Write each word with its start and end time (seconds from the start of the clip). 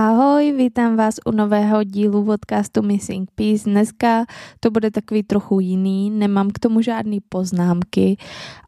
Ahoj, 0.00 0.52
vítám 0.52 0.96
vás 0.96 1.14
u 1.26 1.30
nového 1.30 1.84
dílu 1.84 2.24
podcastu 2.24 2.82
Missing 2.82 3.30
Piece. 3.34 3.70
Dneska 3.70 4.24
to 4.60 4.70
bude 4.70 4.90
takový 4.90 5.22
trochu 5.22 5.60
jiný, 5.60 6.10
nemám 6.10 6.50
k 6.50 6.58
tomu 6.58 6.80
žádný 6.80 7.20
poznámky, 7.20 8.16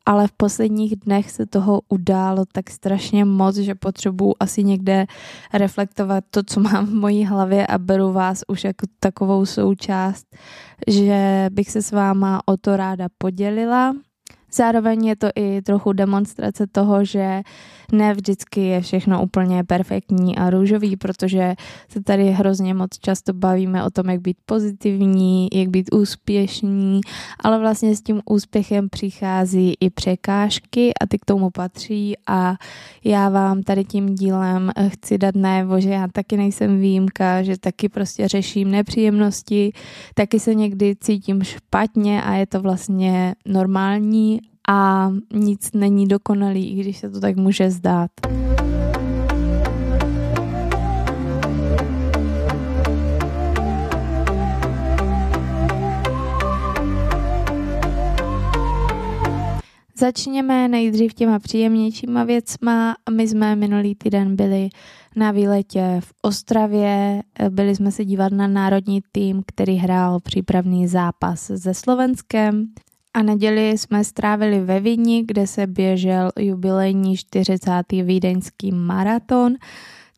ale 0.07 0.27
v 0.27 0.33
posledních 0.33 0.97
dnech 0.97 1.31
se 1.31 1.47
toho 1.47 1.81
událo 1.89 2.45
tak 2.53 2.71
strašně 2.71 3.25
moc, 3.25 3.57
že 3.57 3.75
potřebuji 3.75 4.35
asi 4.41 4.65
někde 4.65 5.07
reflektovat 5.53 6.25
to, 6.31 6.43
co 6.43 6.61
mám 6.61 6.87
v 6.87 6.95
mojí 6.95 7.25
hlavě 7.25 7.67
a 7.67 7.79
beru 7.79 8.13
vás 8.13 8.43
už 8.49 8.65
jako 8.65 8.87
takovou 9.01 9.47
součást, 9.47 10.27
že 10.89 11.49
bych 11.53 11.71
se 11.71 11.83
s 11.83 11.93
váma 11.93 12.41
o 12.47 12.57
to 12.57 12.77
ráda 12.77 13.07
podělila. 13.19 13.95
Zároveň 14.53 15.07
je 15.07 15.17
to 15.17 15.29
i 15.35 15.63
trochu 15.63 15.93
demonstrace 15.93 16.67
toho, 16.67 17.05
že 17.05 17.43
ne 17.93 18.15
vždycky 18.15 18.61
je 18.61 18.81
všechno 18.81 19.23
úplně 19.23 19.65
perfektní 19.65 20.39
a 20.39 20.51
růžový, 20.51 20.97
protože 20.97 21.55
se 21.89 22.03
tady 22.03 22.31
hrozně 22.31 22.75
moc 22.75 22.99
často 22.99 23.33
bavíme 23.33 23.85
o 23.85 23.91
tom, 23.91 24.11
jak 24.11 24.21
být 24.21 24.37
pozitivní, 24.47 25.49
jak 25.53 25.69
být 25.69 25.95
úspěšní, 25.95 27.01
ale 27.41 27.59
vlastně 27.59 27.97
s 27.97 28.03
tím 28.03 28.21
úspěchem 28.25 28.89
přichází 28.89 29.75
i 29.81 29.91
překážky 29.91 30.93
a 31.01 31.07
ty 31.07 31.19
k 31.19 31.25
tomu 31.25 31.51
patří 31.51 32.15
a 32.27 32.57
já 33.05 33.29
vám 33.29 33.63
tady 33.63 33.85
tím 33.85 34.15
dílem 34.15 34.71
chci 34.89 35.19
dát 35.19 35.35
najevo, 35.35 35.81
že 35.81 35.91
já 35.91 36.09
taky 36.13 36.37
nejsem 36.37 36.81
výjimka, 36.81 37.43
že 37.43 37.59
taky 37.59 37.89
prostě 37.89 38.29
řeším 38.29 38.71
nepříjemnosti, 38.71 39.73
taky 40.15 40.41
se 40.41 40.55
někdy 40.55 40.97
cítím 41.01 41.43
špatně 41.43 42.23
a 42.23 42.35
je 42.35 42.47
to 42.47 42.61
vlastně 42.61 43.35
normální 43.47 44.40
a 44.73 45.11
nic 45.33 45.73
není 45.73 46.09
dokonalý, 46.09 46.71
i 46.71 46.81
když 46.81 46.99
se 46.99 47.11
to 47.11 47.21
tak 47.21 47.37
může 47.37 47.71
zdát. 47.71 48.11
Začněme 59.99 60.69
nejdřív 60.69 61.15
těma 61.15 61.39
příjemnějšíma 61.39 62.25
věcma. 62.25 62.95
My 63.17 63.29
jsme 63.29 63.57
minulý 63.57 63.95
týden 63.95 64.37
byli 64.37 64.69
na 65.17 65.31
výletě 65.31 66.01
v 66.01 66.13
Ostravě, 66.23 67.23
byli 67.49 67.77
jsme 67.77 67.93
se 67.93 68.05
dívat 68.05 68.33
na 68.33 68.47
národní 68.47 69.01
tým, 69.13 69.43
který 69.47 69.77
hrál 69.77 70.21
přípravný 70.21 70.89
zápas 70.89 71.51
se 71.57 71.75
Slovenskem. 71.75 72.67
A 73.15 73.23
neděli 73.23 73.79
jsme 73.79 74.05
strávili 74.05 74.61
ve 74.61 74.81
Vídni, 74.81 75.25
kde 75.27 75.47
se 75.47 75.67
běžel 75.67 76.31
jubilejní 76.39 77.17
40. 77.17 77.71
vídeňský 78.03 78.73
maraton, 78.73 79.55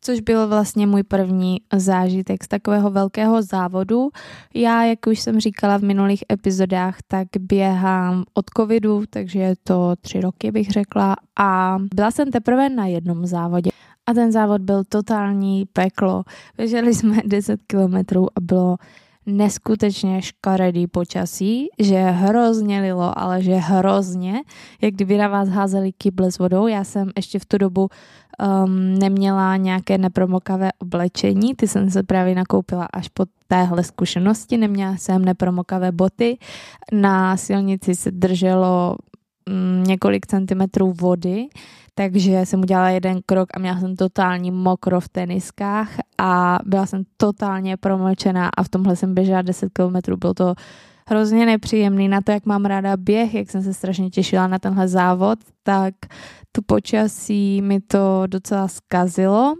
což 0.01 0.19
byl 0.19 0.47
vlastně 0.47 0.87
můj 0.87 1.03
první 1.03 1.61
zážitek 1.75 2.43
z 2.43 2.47
takového 2.47 2.89
velkého 2.89 3.41
závodu. 3.41 4.09
Já, 4.53 4.83
jak 4.83 5.07
už 5.07 5.19
jsem 5.19 5.39
říkala 5.39 5.77
v 5.77 5.81
minulých 5.81 6.23
epizodách, 6.31 6.97
tak 7.07 7.27
běhám 7.39 8.23
od 8.33 8.45
covidu, 8.57 9.03
takže 9.09 9.39
je 9.39 9.55
to 9.63 9.95
tři 10.01 10.21
roky, 10.21 10.51
bych 10.51 10.69
řekla. 10.69 11.15
A 11.39 11.77
byla 11.95 12.11
jsem 12.11 12.31
teprve 12.31 12.69
na 12.69 12.85
jednom 12.85 13.25
závodě. 13.25 13.71
A 14.05 14.13
ten 14.13 14.31
závod 14.31 14.61
byl 14.61 14.83
totální 14.83 15.65
peklo. 15.73 16.23
Běželi 16.57 16.93
jsme 16.93 17.17
10 17.25 17.59
kilometrů 17.67 18.27
a 18.35 18.41
bylo 18.41 18.77
neskutečně 19.25 20.21
škaredý 20.21 20.87
počasí, 20.87 21.67
že 21.79 22.01
hrozně 22.01 22.81
lilo, 22.81 23.19
ale 23.19 23.41
že 23.41 23.55
hrozně, 23.55 24.41
jak 24.81 24.93
kdyby 24.93 25.17
na 25.17 25.27
vás 25.27 25.49
házeli 25.49 25.91
kyble 25.91 26.31
s 26.31 26.39
vodou. 26.39 26.67
Já 26.67 26.83
jsem 26.83 27.11
ještě 27.15 27.39
v 27.39 27.45
tu 27.45 27.57
dobu 27.57 27.89
um, 28.65 28.99
neměla 28.99 29.57
nějaké 29.57 29.97
nepromokavé 29.97 30.69
oblečení, 30.79 31.55
ty 31.55 31.67
jsem 31.67 31.89
se 31.89 32.03
právě 32.03 32.35
nakoupila 32.35 32.87
až 32.93 33.07
po 33.07 33.25
téhle 33.47 33.83
zkušenosti, 33.83 34.57
neměla 34.57 34.97
jsem 34.97 35.25
nepromokavé 35.25 35.91
boty, 35.91 36.37
na 36.91 37.37
silnici 37.37 37.95
se 37.95 38.11
drželo 38.11 38.95
um, 39.49 39.83
několik 39.83 40.27
centimetrů 40.27 40.93
vody, 40.93 41.47
takže 41.95 42.31
jsem 42.31 42.59
udělala 42.59 42.89
jeden 42.89 43.21
krok 43.25 43.49
a 43.53 43.59
měla 43.59 43.79
jsem 43.79 43.95
totální 43.95 44.51
mokro 44.51 44.99
v 44.99 45.09
teniskách 45.09 45.89
a 46.17 46.59
byla 46.65 46.85
jsem 46.85 47.03
totálně 47.17 47.77
promočená 47.77 48.49
a 48.57 48.63
v 48.63 48.69
tomhle 48.69 48.95
jsem 48.95 49.13
běžela 49.13 49.41
10 49.41 49.69
km, 49.73 50.15
bylo 50.17 50.33
to 50.33 50.55
hrozně 51.07 51.45
nepříjemný. 51.45 52.07
Na 52.07 52.21
to, 52.21 52.31
jak 52.31 52.45
mám 52.45 52.65
ráda 52.65 52.97
běh, 52.97 53.33
jak 53.33 53.51
jsem 53.51 53.61
se 53.63 53.73
strašně 53.73 54.09
těšila 54.09 54.47
na 54.47 54.59
tenhle 54.59 54.87
závod, 54.87 55.39
tak 55.63 55.93
tu 56.51 56.61
počasí 56.65 57.61
mi 57.61 57.79
to 57.79 58.23
docela 58.27 58.67
zkazilo 58.67 59.55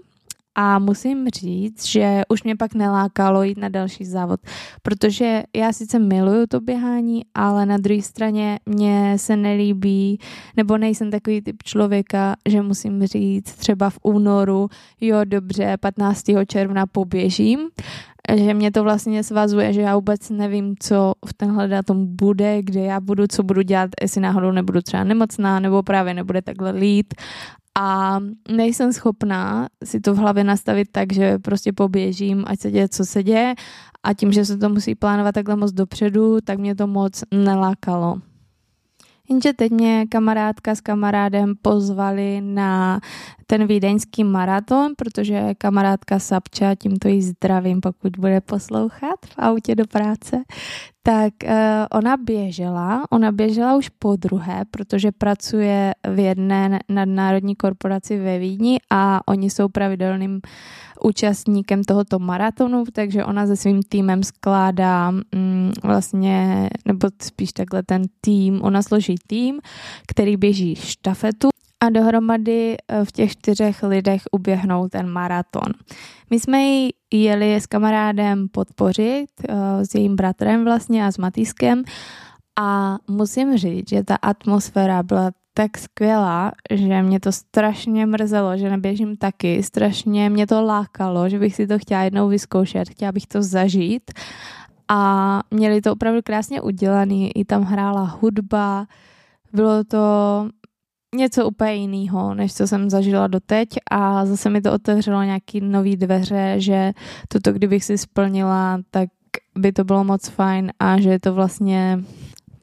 a 0.56 0.80
musím 0.80 1.28
říct, 1.28 1.86
že 1.86 2.22
už 2.30 2.44
mě 2.44 2.56
pak 2.56 2.74
nelákalo 2.74 3.44
jít 3.44 3.58
na 3.58 3.69
další 3.69 4.06
závod, 4.06 4.40
protože 4.81 5.44
já 5.56 5.74
sice 5.74 6.00
miluju 6.00 6.46
to 6.47 6.62
běhání, 6.62 7.22
ale 7.34 7.66
na 7.66 7.78
druhé 7.78 8.02
straně 8.02 8.59
mě 8.66 9.14
se 9.18 9.36
nelíbí, 9.36 10.19
nebo 10.58 10.78
nejsem 10.78 11.12
takový 11.12 11.41
typ 11.41 11.64
člověka, 11.64 12.36
že 12.50 12.62
musím 12.62 13.06
říct 13.06 13.56
třeba 13.56 13.90
v 13.90 14.00
únoru, 14.03 14.69
jo 15.02 15.18
dobře, 15.24 15.78
15. 15.78 16.24
června 16.47 16.85
poběžím, 16.85 17.59
že 18.35 18.53
mě 18.53 18.72
to 18.72 18.84
vlastně 18.84 19.24
svazuje, 19.24 19.74
že 19.74 19.81
já 19.81 19.96
vůbec 19.96 20.30
nevím, 20.30 20.75
co 20.80 21.14
v 21.25 21.34
tenhle 21.34 21.68
datum 21.68 22.16
bude, 22.16 22.62
kde 22.62 22.81
já 22.81 23.00
budu, 23.00 23.28
co 23.28 23.44
budu 23.44 23.62
dělat, 23.62 23.90
jestli 24.02 24.22
náhodou 24.22 24.52
nebudu 24.52 24.81
třeba 24.81 25.03
nemocná, 25.03 25.59
nebo 25.59 25.84
právě 25.84 26.14
nebude 26.14 26.41
takhle 26.41 26.72
lít 26.72 27.14
a 27.78 28.19
nejsem 28.51 28.94
schopná 28.94 29.67
si 29.84 30.00
to 30.00 30.13
v 30.13 30.17
hlavě 30.17 30.44
nastavit 30.44 30.88
tak, 30.91 31.13
že 31.13 31.39
prostě 31.39 31.73
poběžím, 31.73 32.44
ať 32.47 32.59
se 32.59 32.72
děje, 32.72 32.89
co 32.89 33.06
se 33.06 33.23
děje 33.23 33.56
a 34.03 34.13
tím, 34.13 34.31
že 34.31 34.45
se 34.45 34.57
to 34.57 34.69
musí 34.69 34.95
plánovat 34.95 35.35
takhle 35.35 35.56
moc 35.56 35.72
dopředu, 35.72 36.41
tak 36.41 36.59
mě 36.59 36.75
to 36.75 36.88
moc 36.88 37.23
nelákalo. 37.31 38.22
Jenže 39.29 39.53
teď 39.53 39.72
mě 39.72 40.06
kamarádka 40.09 40.75
s 40.75 40.81
kamarádem 40.81 41.53
pozvali 41.61 42.41
na 42.41 43.00
ten 43.48 43.68
vídeňský 43.68 44.24
maraton, 44.24 44.94
protože 44.98 45.56
kamarádka 45.58 46.20
Sapča, 46.20 46.76
tímto 46.76 47.08
jí 47.08 47.22
zdravím, 47.22 47.81
pokud 47.81 48.18
bude 48.18 48.42
poslouchat 48.42 49.26
v 49.26 49.34
autě 49.38 49.76
do 49.76 49.88
práce, 49.88 50.44
tak 51.04 51.34
uh, 51.44 51.52
ona 51.92 52.18
běžela, 52.18 53.03
ona 53.09 53.32
běžela 53.32 53.76
už 53.76 53.90
po 53.90 54.16
druhé, 54.16 54.64
protože 54.72 55.12
pracuje 55.12 55.94
v 56.14 56.20
jedné 56.20 56.80
nadnárodní 56.90 57.56
korporaci 57.56 58.20
ve 58.20 58.40
Vídni 58.40 58.80
a 58.90 59.28
oni 59.28 59.50
jsou 59.50 59.70
pravidelným 59.70 60.42
účastníkem 61.03 61.84
tohoto 61.84 62.20
maratonu, 62.20 62.84
takže 62.94 63.26
ona 63.26 63.48
se 63.48 63.56
svým 63.56 63.84
týmem 63.84 64.24
skládá 64.24 65.12
mm, 65.12 65.72
vlastně, 65.84 66.70
nebo 66.86 67.08
spíš 67.22 67.53
takhle 67.53 67.84
ten 67.84 68.02
tým, 68.22 68.62
ona 68.62 68.82
složí 68.82 69.16
tým, 69.28 69.59
který 70.08 70.38
běží 70.38 70.76
štafetu 70.76 71.50
a 71.84 71.90
dohromady 71.90 72.78
eh, 72.78 73.06
v 73.06 73.12
těch 73.12 73.32
čtyřech 73.32 73.84
lidech 73.84 74.22
uběhnou 74.32 74.88
ten 74.88 75.10
maraton. 75.10 75.74
My 76.30 76.40
jsme 76.40 76.62
ji 76.64 76.90
jeli 77.14 77.56
s 77.56 77.68
kamarádem 77.68 78.48
podpořit, 78.52 79.28
eh, 79.50 79.86
s 79.86 79.96
jejím 79.96 80.16
bratrem 80.16 80.64
vlastně 80.64 81.06
a 81.06 81.12
s 81.12 81.18
Matýskem 81.18 81.84
a 82.60 82.98
musím 83.08 83.58
říct, 83.58 83.90
že 83.90 84.04
ta 84.04 84.16
atmosféra 84.16 85.04
byla 85.04 85.32
tak 85.54 85.78
skvělá, 85.78 86.52
že 86.72 87.02
mě 87.02 87.20
to 87.20 87.32
strašně 87.32 88.06
mrzelo, 88.06 88.58
že 88.58 88.70
neběžím 88.70 89.18
taky, 89.18 89.64
strašně 89.64 90.30
mě 90.30 90.48
to 90.48 90.64
lákalo, 90.64 91.30
že 91.30 91.40
bych 91.40 91.56
si 91.56 91.68
to 91.68 91.80
chtěla 91.80 92.02
jednou 92.02 92.28
vyzkoušet, 92.28 92.90
chtěla 92.90 93.12
bych 93.12 93.28
to 93.28 93.42
zažít. 93.42 94.12
A 94.88 95.42
měli 95.52 95.82
to 95.82 95.92
opravdu 95.92 96.22
krásně 96.24 96.62
udělaný, 96.62 97.32
i 97.38 97.46
tam 97.46 97.64
hrála 97.64 98.04
hudba, 98.04 98.86
bylo 99.54 99.84
to 99.84 100.00
něco 101.13 101.47
úplně 101.47 101.74
jiného, 101.74 102.34
než 102.34 102.53
co 102.53 102.68
jsem 102.68 102.90
zažila 102.90 103.28
doteď 103.28 103.69
a 103.91 104.25
zase 104.25 104.50
mi 104.50 104.62
to 104.62 104.74
otevřelo 104.74 105.24
nějaký 105.24 105.62
nový 105.62 105.97
dveře, 105.97 106.56
že 106.57 106.94
toto 107.28 107.53
kdybych 107.53 107.84
si 107.84 107.97
splnila, 107.97 108.79
tak 108.91 109.09
by 109.58 109.72
to 109.72 109.84
bylo 109.84 110.03
moc 110.03 110.28
fajn 110.28 110.72
a 110.79 110.99
že 111.02 111.09
je 111.09 111.20
to 111.20 111.34
vlastně 111.34 112.03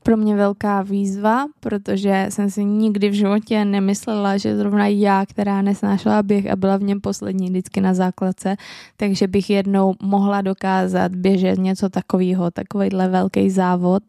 pro 0.03 0.17
mě 0.17 0.37
velká 0.37 0.83
výzva, 0.83 1.47
protože 1.61 2.27
jsem 2.29 2.51
si 2.51 2.65
nikdy 2.65 3.09
v 3.09 3.13
životě 3.13 3.65
nemyslela, 3.65 4.37
že 4.37 4.57
zrovna 4.57 4.87
já, 4.87 5.27
která 5.27 5.63
nesnášela 5.63 6.23
běh 6.23 6.51
a 6.51 6.57
byla 6.57 6.77
v 6.77 6.83
něm 6.83 7.01
poslední 7.01 7.51
vždycky 7.51 7.81
na 7.81 7.95
základce, 7.95 8.57
takže 8.97 9.29
bych 9.29 9.51
jednou 9.51 9.95
mohla 10.03 10.43
dokázat 10.43 11.15
běžet 11.15 11.59
něco 11.59 11.89
takového, 11.89 12.51
takovýhle 12.51 13.09
velký 13.09 13.51
závod. 13.51 14.03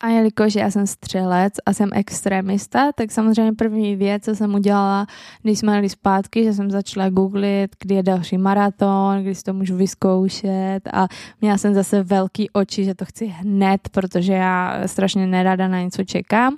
A 0.00 0.08
jelikož 0.08 0.54
já 0.54 0.70
jsem 0.70 0.86
střelec 0.86 1.52
a 1.66 1.72
jsem 1.72 1.90
extremista, 1.92 2.92
tak 2.92 3.12
samozřejmě 3.12 3.52
první 3.52 3.96
věc, 3.96 4.24
co 4.24 4.34
jsem 4.34 4.54
udělala, 4.54 5.06
když 5.42 5.58
jsme 5.58 5.74
jeli 5.74 5.88
zpátky, 5.88 6.44
že 6.44 6.52
jsem 6.52 6.70
začala 6.70 7.10
googlit, 7.10 7.76
kdy 7.80 7.94
je 7.94 8.02
další 8.02 8.38
maraton, 8.38 9.22
kdy 9.22 9.34
si 9.34 9.42
to 9.42 9.52
můžu 9.52 9.76
vyzkoušet 9.76 10.80
a 10.92 11.08
měla 11.40 11.58
jsem 11.58 11.74
zase 11.74 12.02
velký 12.02 12.50
oči, 12.50 12.84
že 12.84 12.94
to 12.94 13.04
chci 13.04 13.26
hned, 13.26 13.88
protože 13.88 14.32
já 14.32 14.82
strašně 14.86 15.26
nerada 15.26 15.68
na 15.68 15.80
něco 15.80 16.04
čekám 16.04 16.56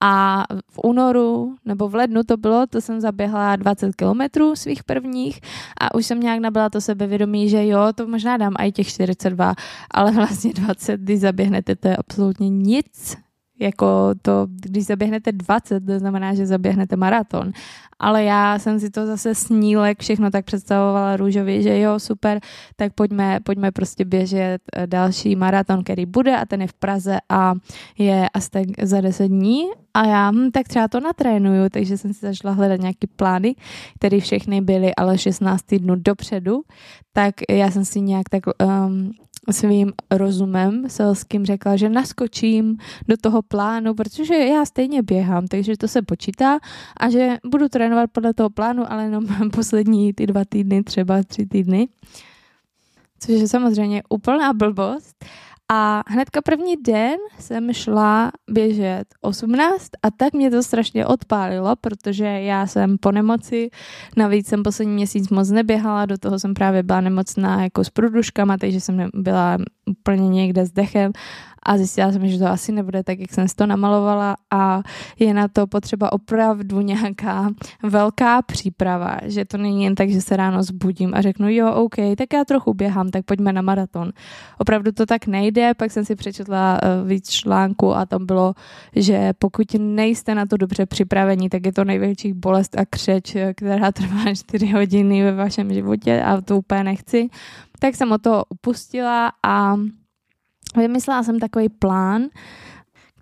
a 0.00 0.44
v 0.70 0.80
únoru 0.84 1.56
nebo 1.64 1.88
v 1.88 1.94
lednu 1.94 2.22
to 2.22 2.36
bylo, 2.36 2.66
to 2.66 2.80
jsem 2.80 3.00
zaběhla 3.00 3.56
20 3.56 3.96
kilometrů 3.96 4.56
svých 4.56 4.84
prvních 4.84 5.40
a 5.80 5.94
už 5.94 6.06
jsem 6.06 6.20
nějak 6.20 6.40
nabila 6.40 6.70
to 6.70 6.80
sebevědomí, 6.80 7.48
že 7.48 7.66
jo, 7.66 7.80
to 7.94 8.06
možná 8.06 8.36
dám 8.36 8.54
i 8.58 8.72
těch 8.72 8.88
42, 8.88 9.54
ale 9.90 10.12
vlastně 10.12 10.52
20, 10.52 11.00
když 11.00 11.20
zaběhnete, 11.20 11.76
to 11.76 11.88
je 11.88 11.96
absolutně 11.96 12.48
nic, 12.48 13.16
jako 13.58 13.86
to, 14.22 14.46
když 14.50 14.86
zaběhnete 14.86 15.32
20, 15.32 15.86
to 15.86 15.98
znamená, 15.98 16.34
že 16.34 16.46
zaběhnete 16.46 16.96
maraton. 16.96 17.52
Ale 17.98 18.24
já 18.24 18.58
jsem 18.58 18.80
si 18.80 18.90
to 18.90 19.06
zase 19.06 19.34
snílek 19.34 20.00
všechno 20.00 20.30
tak 20.30 20.44
představovala 20.44 21.16
růžově, 21.16 21.62
že 21.62 21.80
jo, 21.80 21.98
super, 21.98 22.40
tak 22.76 22.92
pojďme, 22.92 23.40
pojďme 23.44 23.72
prostě 23.72 24.04
běžet 24.04 24.62
eh, 24.76 24.86
další 24.86 25.36
maraton, 25.36 25.84
který 25.84 26.06
bude 26.06 26.36
a 26.36 26.46
ten 26.46 26.60
je 26.62 26.66
v 26.66 26.72
Praze 26.72 27.18
a 27.28 27.54
je 27.98 28.28
asi 28.34 28.50
tak 28.50 28.66
za 28.82 29.00
10 29.00 29.28
dní 29.28 29.64
a 29.94 30.06
já 30.06 30.30
hm, 30.30 30.50
tak 30.50 30.68
třeba 30.68 30.88
to 30.88 31.00
natrénuju, 31.00 31.68
takže 31.70 31.98
jsem 31.98 32.14
si 32.14 32.26
začala 32.26 32.54
hledat 32.54 32.80
nějaký 32.80 33.06
plány, 33.16 33.54
které 33.98 34.20
všechny 34.20 34.60
byly 34.60 34.94
ale 34.94 35.18
16 35.18 35.74
dnů 35.74 35.94
dopředu, 35.96 36.60
tak 37.12 37.34
já 37.50 37.70
jsem 37.70 37.84
si 37.84 38.00
nějak 38.00 38.28
tak 38.28 38.42
um, 38.46 39.12
svým 39.52 39.92
rozumem 40.10 40.84
selským 40.88 41.46
řekla, 41.46 41.76
že 41.76 41.88
naskočím 41.88 42.76
do 43.08 43.16
toho 43.16 43.42
plánu, 43.42 43.94
protože 43.94 44.34
já 44.34 44.64
stejně 44.64 45.02
běhám, 45.02 45.46
takže 45.46 45.76
to 45.76 45.88
se 45.88 46.02
počítá 46.02 46.58
a 46.96 47.10
že 47.10 47.36
budu 47.44 47.68
trénovat 47.68 48.10
podle 48.12 48.34
toho 48.34 48.50
plánu, 48.50 48.92
ale 48.92 49.04
jenom 49.04 49.26
poslední 49.52 50.12
ty 50.12 50.26
dva 50.26 50.44
týdny, 50.48 50.82
třeba 50.82 51.22
tři 51.22 51.46
týdny. 51.46 51.88
Což 53.20 53.40
je 53.40 53.48
samozřejmě 53.48 54.02
úplná 54.08 54.52
blbost, 54.52 55.24
a 55.72 56.02
hnedka 56.06 56.42
první 56.42 56.76
den 56.76 57.16
jsem 57.38 57.72
šla 57.72 58.32
běžet 58.50 59.04
18 59.20 59.88
a 60.02 60.10
tak 60.10 60.32
mě 60.32 60.50
to 60.50 60.62
strašně 60.62 61.06
odpálilo, 61.06 61.76
protože 61.76 62.24
já 62.24 62.66
jsem 62.66 62.98
po 62.98 63.12
nemoci, 63.12 63.70
navíc 64.16 64.48
jsem 64.48 64.62
poslední 64.62 64.94
měsíc 64.94 65.28
moc 65.28 65.50
neběhala, 65.50 66.06
do 66.06 66.18
toho 66.18 66.38
jsem 66.38 66.54
právě 66.54 66.82
byla 66.82 67.00
nemocná 67.00 67.62
jako 67.62 67.84
s 67.84 67.90
průduškama, 67.90 68.56
takže 68.58 68.80
jsem 68.80 69.08
byla 69.14 69.58
úplně 69.86 70.28
někde 70.28 70.66
s 70.66 70.72
dechem 70.72 71.12
a 71.62 71.76
zjistila 71.76 72.12
jsem, 72.12 72.28
že 72.28 72.38
to 72.38 72.46
asi 72.46 72.72
nebude 72.72 73.02
tak, 73.02 73.18
jak 73.18 73.32
jsem 73.32 73.48
si 73.48 73.54
to 73.54 73.66
namalovala 73.66 74.36
a 74.50 74.82
je 75.18 75.34
na 75.34 75.48
to 75.48 75.66
potřeba 75.66 76.12
opravdu 76.12 76.80
nějaká 76.80 77.50
velká 77.82 78.42
příprava, 78.42 79.16
že 79.24 79.44
to 79.44 79.58
není 79.58 79.84
jen 79.84 79.94
tak, 79.94 80.10
že 80.10 80.20
se 80.20 80.36
ráno 80.36 80.62
zbudím 80.62 81.14
a 81.14 81.20
řeknu, 81.20 81.48
jo, 81.50 81.72
OK, 81.72 81.96
tak 82.18 82.32
já 82.32 82.44
trochu 82.44 82.74
běhám, 82.74 83.10
tak 83.10 83.24
pojďme 83.24 83.52
na 83.52 83.62
maraton. 83.62 84.12
Opravdu 84.58 84.92
to 84.92 85.06
tak 85.06 85.26
nejde, 85.26 85.74
pak 85.74 85.90
jsem 85.90 86.04
si 86.04 86.16
přečetla 86.16 86.78
eh, 86.82 87.08
víc 87.08 87.30
článku 87.30 87.94
a 87.94 88.06
tam 88.06 88.26
bylo, 88.26 88.54
že 88.96 89.32
pokud 89.38 89.74
nejste 89.78 90.34
na 90.34 90.46
to 90.46 90.56
dobře 90.56 90.86
připravení, 90.86 91.48
tak 91.48 91.66
je 91.66 91.72
to 91.72 91.84
největší 91.84 92.32
bolest 92.32 92.78
a 92.78 92.84
křeč, 92.90 93.36
eh, 93.36 93.54
která 93.54 93.92
trvá 93.92 94.34
4 94.34 94.66
hodiny 94.66 95.22
ve 95.22 95.32
vašem 95.32 95.72
životě 95.72 96.22
a 96.22 96.40
to 96.40 96.58
úplně 96.58 96.84
nechci. 96.84 97.28
Tak 97.78 97.94
jsem 97.94 98.12
o 98.12 98.18
to 98.18 98.42
upustila 98.48 99.32
a 99.42 99.76
Vymyslela 100.76 101.22
jsem 101.22 101.38
takový 101.38 101.68
plán, 101.68 102.22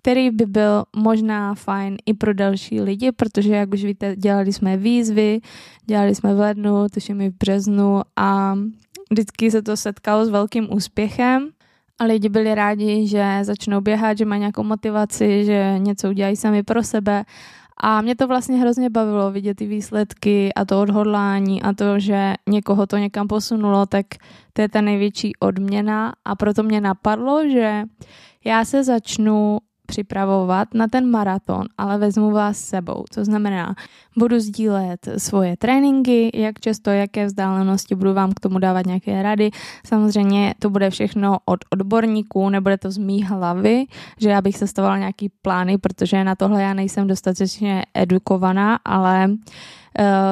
který 0.07 0.29
by 0.31 0.45
byl 0.45 0.83
možná 0.95 1.55
fajn 1.55 1.97
i 2.05 2.13
pro 2.13 2.33
další 2.33 2.81
lidi, 2.81 3.11
protože, 3.11 3.55
jak 3.55 3.73
už 3.73 3.83
víte, 3.83 4.15
dělali 4.15 4.53
jsme 4.53 4.77
výzvy, 4.77 5.39
dělali 5.85 6.15
jsme 6.15 6.35
v 6.35 6.39
lednu, 6.39 6.89
tuším 6.93 7.21
i 7.21 7.29
v 7.29 7.33
březnu 7.39 8.01
a 8.15 8.55
vždycky 9.11 9.51
se 9.51 9.61
to 9.61 9.77
setkalo 9.77 10.25
s 10.25 10.29
velkým 10.29 10.73
úspěchem. 10.73 11.49
A 11.99 12.03
lidi 12.03 12.29
byli 12.29 12.55
rádi, 12.55 13.07
že 13.07 13.39
začnou 13.41 13.81
běhat, 13.81 14.17
že 14.17 14.25
mají 14.25 14.39
nějakou 14.39 14.63
motivaci, 14.63 15.45
že 15.45 15.75
něco 15.77 16.09
udělají 16.09 16.35
sami 16.35 16.63
pro 16.63 16.83
sebe 16.83 17.23
a 17.79 18.01
mě 18.01 18.15
to 18.15 18.27
vlastně 18.27 18.57
hrozně 18.57 18.89
bavilo 18.89 19.31
vidět 19.31 19.53
ty 19.53 19.67
výsledky 19.67 20.53
a 20.53 20.65
to 20.65 20.81
odhodlání 20.81 21.61
a 21.61 21.73
to, 21.73 21.99
že 21.99 22.33
někoho 22.49 22.87
to 22.87 22.97
někam 22.97 23.27
posunulo, 23.27 23.85
tak 23.85 24.05
to 24.53 24.61
je 24.61 24.69
ta 24.69 24.81
největší 24.81 25.35
odměna. 25.39 26.13
A 26.25 26.35
proto 26.35 26.63
mě 26.63 26.81
napadlo, 26.81 27.49
že 27.49 27.83
já 28.45 28.65
se 28.65 28.83
začnu 28.83 29.57
připravovat 29.87 30.73
na 30.73 30.87
ten 30.87 31.09
maraton, 31.09 31.63
ale 31.77 31.97
vezmu 31.97 32.31
vás 32.31 32.59
sebou. 32.59 33.03
To 33.13 33.25
znamená, 33.25 33.75
budu 34.17 34.39
sdílet 34.39 35.09
svoje 35.17 35.57
tréninky, 35.57 36.31
jak 36.33 36.59
často, 36.59 36.89
jaké 36.89 37.25
vzdálenosti, 37.25 37.95
budu 37.95 38.13
vám 38.13 38.31
k 38.33 38.39
tomu 38.39 38.59
dávat 38.59 38.85
nějaké 38.85 39.23
rady. 39.23 39.51
Samozřejmě 39.85 40.53
to 40.59 40.69
bude 40.69 40.89
všechno 40.89 41.37
od 41.45 41.59
odborníků, 41.73 42.49
nebude 42.49 42.77
to 42.77 42.91
z 42.91 42.97
mý 42.97 43.23
hlavy, 43.23 43.85
že 44.19 44.29
já 44.29 44.41
bych 44.41 44.57
sestavovala 44.57 44.97
nějaký 44.97 45.29
plány, 45.41 45.77
protože 45.77 46.23
na 46.23 46.35
tohle 46.35 46.61
já 46.61 46.73
nejsem 46.73 47.07
dostatečně 47.07 47.83
edukovaná, 47.93 48.79
ale 48.85 49.29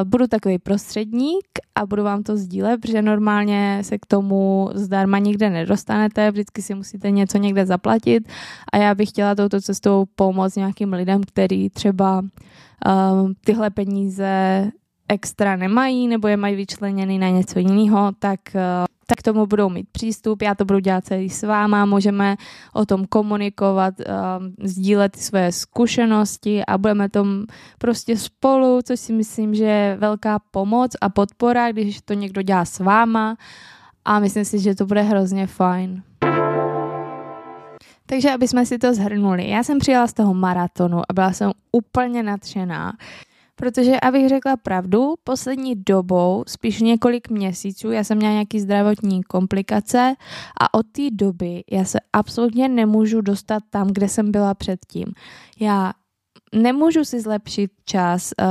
budu 0.03 0.27
takový 0.27 0.57
prostředník 0.57 1.45
a 1.75 1.85
budu 1.85 2.03
vám 2.03 2.23
to 2.23 2.37
sdílet, 2.37 2.81
protože 2.81 3.01
normálně 3.01 3.79
se 3.81 3.97
k 3.97 4.05
tomu 4.05 4.69
zdarma 4.73 5.19
nikde 5.19 5.49
nedostanete, 5.49 6.31
vždycky 6.31 6.61
si 6.61 6.75
musíte 6.75 7.11
něco 7.11 7.37
někde 7.37 7.65
zaplatit 7.65 8.29
a 8.73 8.77
já 8.77 8.95
bych 8.95 9.09
chtěla 9.09 9.35
touto 9.35 9.61
cestou 9.61 10.05
pomoct 10.15 10.55
nějakým 10.55 10.93
lidem, 10.93 11.21
který 11.23 11.69
třeba 11.69 12.19
uh, 12.19 13.31
tyhle 13.45 13.69
peníze 13.69 14.71
extra 15.09 15.55
nemají 15.55 16.07
nebo 16.07 16.27
je 16.27 16.37
mají 16.37 16.55
vyčleněny 16.55 17.17
na 17.17 17.29
něco 17.29 17.59
jiného, 17.59 18.11
tak 18.19 18.39
uh, 18.55 18.61
tak 19.07 19.21
tomu 19.21 19.45
budou 19.45 19.69
mít 19.69 19.87
přístup, 19.91 20.41
já 20.41 20.55
to 20.55 20.65
budu 20.65 20.79
dělat 20.79 21.05
celý 21.05 21.29
s 21.29 21.43
váma, 21.43 21.85
můžeme 21.85 22.35
o 22.73 22.85
tom 22.85 23.05
komunikovat, 23.05 23.93
um, 23.99 24.55
sdílet 24.67 25.15
své 25.15 25.51
zkušenosti 25.51 26.65
a 26.65 26.77
budeme 26.77 27.09
tom 27.09 27.45
prostě 27.77 28.17
spolu, 28.17 28.79
což 28.83 28.99
si 28.99 29.13
myslím, 29.13 29.55
že 29.55 29.63
je 29.63 29.97
velká 29.99 30.39
pomoc 30.51 30.91
a 31.01 31.09
podpora, 31.09 31.71
když 31.71 32.01
to 32.01 32.13
někdo 32.13 32.41
dělá 32.41 32.65
s 32.65 32.79
váma 32.79 33.37
a 34.05 34.19
myslím 34.19 34.45
si, 34.45 34.59
že 34.59 34.75
to 34.75 34.85
bude 34.85 35.01
hrozně 35.01 35.47
fajn. 35.47 36.03
Takže 38.05 38.31
aby 38.31 38.47
jsme 38.47 38.65
si 38.65 38.77
to 38.77 38.93
zhrnuli, 38.93 39.49
já 39.49 39.63
jsem 39.63 39.79
přijela 39.79 40.07
z 40.07 40.13
toho 40.13 40.33
maratonu 40.33 41.01
a 41.09 41.13
byla 41.13 41.33
jsem 41.33 41.51
úplně 41.71 42.23
nadšená. 42.23 42.93
Protože, 43.55 43.99
abych 43.99 44.29
řekla 44.29 44.57
pravdu, 44.57 45.13
poslední 45.23 45.75
dobou, 45.75 46.43
spíš 46.47 46.81
několik 46.81 47.29
měsíců, 47.29 47.91
já 47.91 48.03
jsem 48.03 48.17
měla 48.17 48.33
nějaký 48.33 48.59
zdravotní 48.59 49.23
komplikace 49.23 50.15
a 50.61 50.73
od 50.73 50.85
té 50.91 51.01
doby 51.11 51.63
já 51.71 51.85
se 51.85 51.99
absolutně 52.13 52.69
nemůžu 52.69 53.21
dostat 53.21 53.63
tam, 53.69 53.87
kde 53.87 54.09
jsem 54.09 54.31
byla 54.31 54.53
předtím. 54.53 55.05
Já 55.59 55.93
nemůžu 56.53 57.05
si 57.05 57.21
zlepšit 57.21 57.71
čas, 57.85 58.33
uh, 58.41 58.47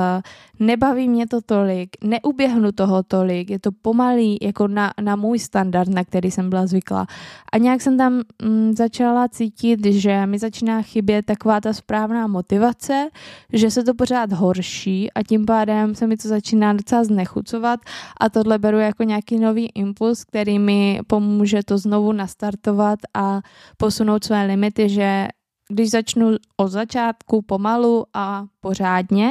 nebaví 0.67 1.09
mě 1.09 1.27
to 1.27 1.41
tolik, 1.41 1.89
neuběhnu 2.05 2.73
toho 2.73 3.03
tolik, 3.03 3.51
je 3.51 3.59
to 3.59 3.73
pomalý 3.73 4.39
jako 4.43 4.69
na, 4.69 4.93
na 5.01 5.17
můj 5.17 5.39
standard, 5.39 5.89
na 5.89 6.05
který 6.05 6.31
jsem 6.31 6.51
byla 6.51 6.67
zvyklá. 6.67 7.07
A 7.53 7.59
nějak 7.59 7.81
jsem 7.81 7.99
tam 7.99 8.23
mm, 8.43 8.73
začala 8.77 9.29
cítit, 9.29 9.85
že 9.85 10.27
mi 10.27 10.39
začíná 10.39 10.83
chybět 10.83 11.27
taková 11.27 11.61
ta 11.61 11.73
správná 11.73 12.27
motivace, 12.27 13.09
že 13.53 13.71
se 13.71 13.85
to 13.85 13.95
pořád 13.95 14.33
horší 14.33 15.13
a 15.13 15.23
tím 15.23 15.47
pádem 15.47 15.95
se 15.95 16.07
mi 16.07 16.17
to 16.17 16.29
začíná 16.29 16.73
docela 16.73 17.05
znechucovat 17.05 17.81
a 18.21 18.29
tohle 18.29 18.59
beru 18.59 18.79
jako 18.79 19.03
nějaký 19.03 19.39
nový 19.39 19.71
impuls, 19.75 20.25
který 20.25 20.59
mi 20.59 21.01
pomůže 21.07 21.63
to 21.65 21.79
znovu 21.79 22.13
nastartovat 22.13 22.99
a 23.15 23.41
posunout 23.77 24.25
své 24.25 24.47
limity, 24.47 24.89
že 24.89 25.29
když 25.69 25.91
začnu 25.91 26.37
od 26.57 26.69
začátku 26.69 27.43
pomalu 27.43 28.07
a 28.15 28.47
pořádně, 28.61 29.31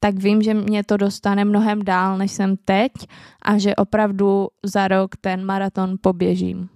tak 0.00 0.14
vím, 0.14 0.42
že 0.42 0.54
mě 0.54 0.84
to 0.84 0.96
dostane 0.96 1.44
mnohem 1.44 1.84
dál, 1.84 2.18
než 2.18 2.32
jsem 2.32 2.56
teď 2.64 2.92
a 3.42 3.58
že 3.58 3.76
opravdu 3.76 4.48
za 4.62 4.88
rok 4.88 5.16
ten 5.20 5.44
maraton 5.44 5.94
poběžím. 6.00 6.68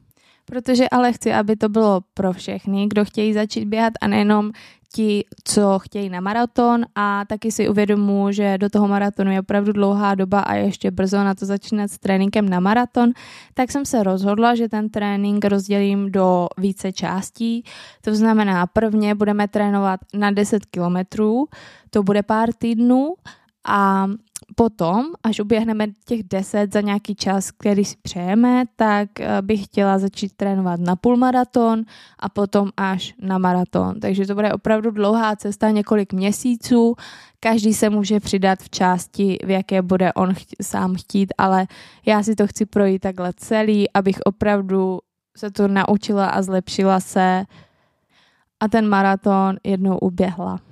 Protože 0.45 0.89
ale 0.89 1.13
chci, 1.13 1.33
aby 1.33 1.57
to 1.57 1.69
bylo 1.69 2.01
pro 2.15 2.33
všechny, 2.33 2.87
kdo 2.87 3.05
chtějí 3.05 3.33
začít 3.33 3.65
běhat 3.65 3.93
a 4.01 4.07
nejenom 4.07 4.51
ti, 4.93 5.25
co 5.45 5.79
chtějí 5.79 6.09
na 6.09 6.21
maraton 6.21 6.85
a 6.95 7.25
taky 7.25 7.53
si 7.53 7.69
uvědomu, 7.69 8.33
že 8.33 8.59
do 8.59 8.69
toho 8.71 8.89
maratonu 8.89 9.31
je 9.31 9.41
opravdu 9.41 9.73
dlouhá 9.73 10.15
doba 10.15 10.41
a 10.41 10.55
ještě 10.55 10.91
brzo 10.91 11.17
na 11.17 11.35
to 11.35 11.47
začínat 11.47 11.91
s 11.91 11.99
tréninkem 11.99 12.49
na 12.49 12.61
maraton, 12.61 13.11
tak 13.55 13.71
jsem 13.71 13.85
se 13.85 14.03
rozhodla, 14.03 14.55
že 14.55 14.69
ten 14.69 14.89
trénink 14.89 15.45
rozdělím 15.45 16.13
do 16.13 16.49
více 16.59 16.93
částí. 16.93 17.65
To 18.01 18.15
znamená, 18.15 18.67
prvně 18.67 19.15
budeme 19.15 19.49
trénovat 19.49 20.01
na 20.15 20.31
10 20.31 20.67
kilometrů, 20.67 21.47
to 21.91 22.03
bude 22.03 22.23
pár 22.23 22.53
týdnů 22.53 23.15
a 23.65 24.07
potom, 24.55 25.07
až 25.23 25.41
uběhneme 25.41 25.87
těch 26.05 26.23
10 26.23 26.73
za 26.73 26.81
nějaký 26.81 27.15
čas, 27.15 27.51
který 27.51 27.85
si 27.85 27.97
přejeme, 28.03 28.65
tak 28.77 29.21
eh, 29.21 29.43
bych 29.43 29.65
chtěla 29.65 29.99
začít 29.99 30.33
trénovat 30.37 30.81
na 30.81 30.97
půlmaraton 30.97 31.83
a 32.19 32.29
potom 32.29 32.71
až 32.77 33.15
na 33.23 33.39
maraton. 33.39 34.01
Takže 34.01 34.27
to 34.27 34.35
bude 34.35 34.53
opravdu 34.53 34.91
dlouhá 34.91 35.37
cesta, 35.37 35.71
několik 35.71 36.13
měsíců. 36.13 36.95
Každý 37.41 37.75
se 37.75 37.91
může 37.91 38.21
přidat 38.21 38.59
v 38.59 38.71
části, 38.71 39.39
v 39.45 39.51
jaké 39.51 39.83
bude 39.83 40.13
on 40.13 40.35
chtít, 40.35 40.57
sám 40.63 40.95
chtít, 40.95 41.35
ale 41.39 41.67
já 42.07 42.23
si 42.23 42.35
to 42.35 42.47
chci 42.47 42.67
projít 42.67 42.99
takhle 42.99 43.33
celý, 43.37 43.93
abych 43.93 44.19
opravdu 44.25 44.99
se 45.37 45.51
to 45.51 45.69
naučila 45.69 46.27
a 46.27 46.43
zlepšila 46.43 47.01
se 47.01 47.45
a 48.61 48.69
ten 48.69 48.89
maraton 48.89 49.57
jednou 49.65 49.99
uběhla. 49.99 50.70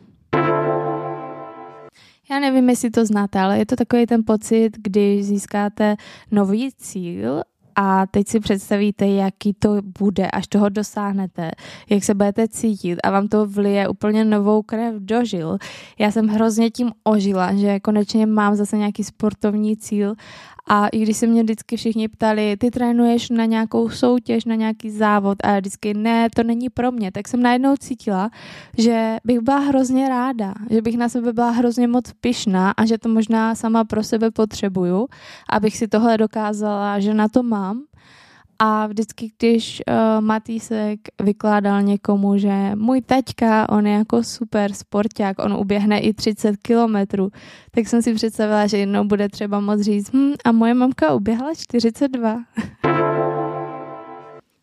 Já 2.31 2.39
nevím, 2.41 2.71
jestli 2.71 2.91
to 2.91 3.07
znáte, 3.07 3.41
ale 3.41 3.59
je 3.59 3.67
to 3.67 3.77
takový 3.77 4.07
ten 4.07 4.25
pocit, 4.27 4.71
když 4.79 5.25
získáte 5.25 5.97
nový 6.31 6.73
cíl 6.73 7.43
a 7.77 8.07
teď 8.07 8.29
si 8.29 8.41
představíte, 8.41 9.07
jaký 9.07 9.55
to 9.55 9.77
bude, 9.99 10.31
až 10.31 10.47
toho 10.47 10.69
dosáhnete, 10.69 11.51
jak 11.91 12.05
se 12.05 12.15
budete 12.15 12.49
cítit 12.49 12.99
a 13.05 13.11
vám 13.11 13.29
to 13.29 13.47
vlije 13.47 13.89
úplně 13.89 14.25
novou 14.25 14.63
krev 14.63 14.95
do 14.99 15.25
žil. 15.25 15.59
Já 15.99 16.11
jsem 16.11 16.29
hrozně 16.29 16.71
tím 16.71 16.93
ožila, 17.05 17.55
že 17.55 17.81
konečně 17.81 18.27
mám 18.27 18.55
zase 18.55 18.77
nějaký 18.77 19.05
sportovní 19.05 19.77
cíl 19.77 20.15
a 20.69 20.89
i 20.89 20.99
když 20.99 21.17
se 21.17 21.27
mě 21.27 21.43
vždycky 21.43 21.77
všichni 21.77 22.09
ptali, 22.09 22.57
ty 22.57 22.71
trénuješ 22.71 23.31
na 23.31 23.45
nějakou 23.45 23.89
soutěž, 23.89 24.45
na 24.45 24.55
nějaký 24.55 24.91
závod? 24.91 25.39
A 25.45 25.49
já 25.49 25.59
vždycky 25.59 25.95
ne, 25.95 26.29
to 26.37 26.43
není 26.43 26.69
pro 26.69 26.93
mě, 26.93 27.13
tak 27.13 27.29
jsem 27.29 27.43
najednou 27.43 27.77
cítila, 27.77 28.31
že 28.79 29.17
bych 29.25 29.41
byla 29.41 29.59
hrozně 29.59 30.09
ráda, 30.09 30.55
že 30.71 30.83
bych 30.83 30.97
na 30.97 31.09
sebe 31.09 31.33
byla 31.33 31.51
hrozně 31.51 31.89
moc 31.89 32.13
pyšná 32.21 32.71
a 32.71 32.85
že 32.85 32.99
to 32.99 33.09
možná 33.09 33.55
sama 33.55 33.85
pro 33.85 34.03
sebe 34.03 34.31
potřebuju, 34.31 35.07
abych 35.51 35.77
si 35.77 35.89
tohle 35.89 36.19
dokázala, 36.19 37.01
že 37.01 37.15
na 37.15 37.29
to 37.29 37.43
mám 37.43 37.88
a 38.59 38.87
vždycky, 38.87 39.33
když 39.39 39.83
uh, 39.89 39.95
Matýsek 40.25 41.01
vykládal 41.23 41.83
někomu, 41.83 42.39
že 42.39 42.73
můj 42.75 43.01
taťka, 43.01 43.69
on 43.69 43.87
je 43.87 43.93
jako 43.93 44.23
super 44.23 44.73
sporták, 44.73 45.39
on 45.39 45.53
uběhne 45.53 46.01
i 46.01 46.15
30 46.15 46.57
kilometrů, 46.57 47.31
tak 47.71 47.89
jsem 47.89 48.03
si 48.03 48.15
představila, 48.15 48.67
že 48.67 48.79
jednou 48.79 49.05
bude 49.05 49.29
třeba 49.29 49.61
moc 49.61 49.81
říct, 49.81 50.13
hm, 50.13 50.33
a 50.45 50.53
moje 50.53 50.75
mamka 50.75 51.15
uběhla 51.15 51.55
42. 51.55 52.39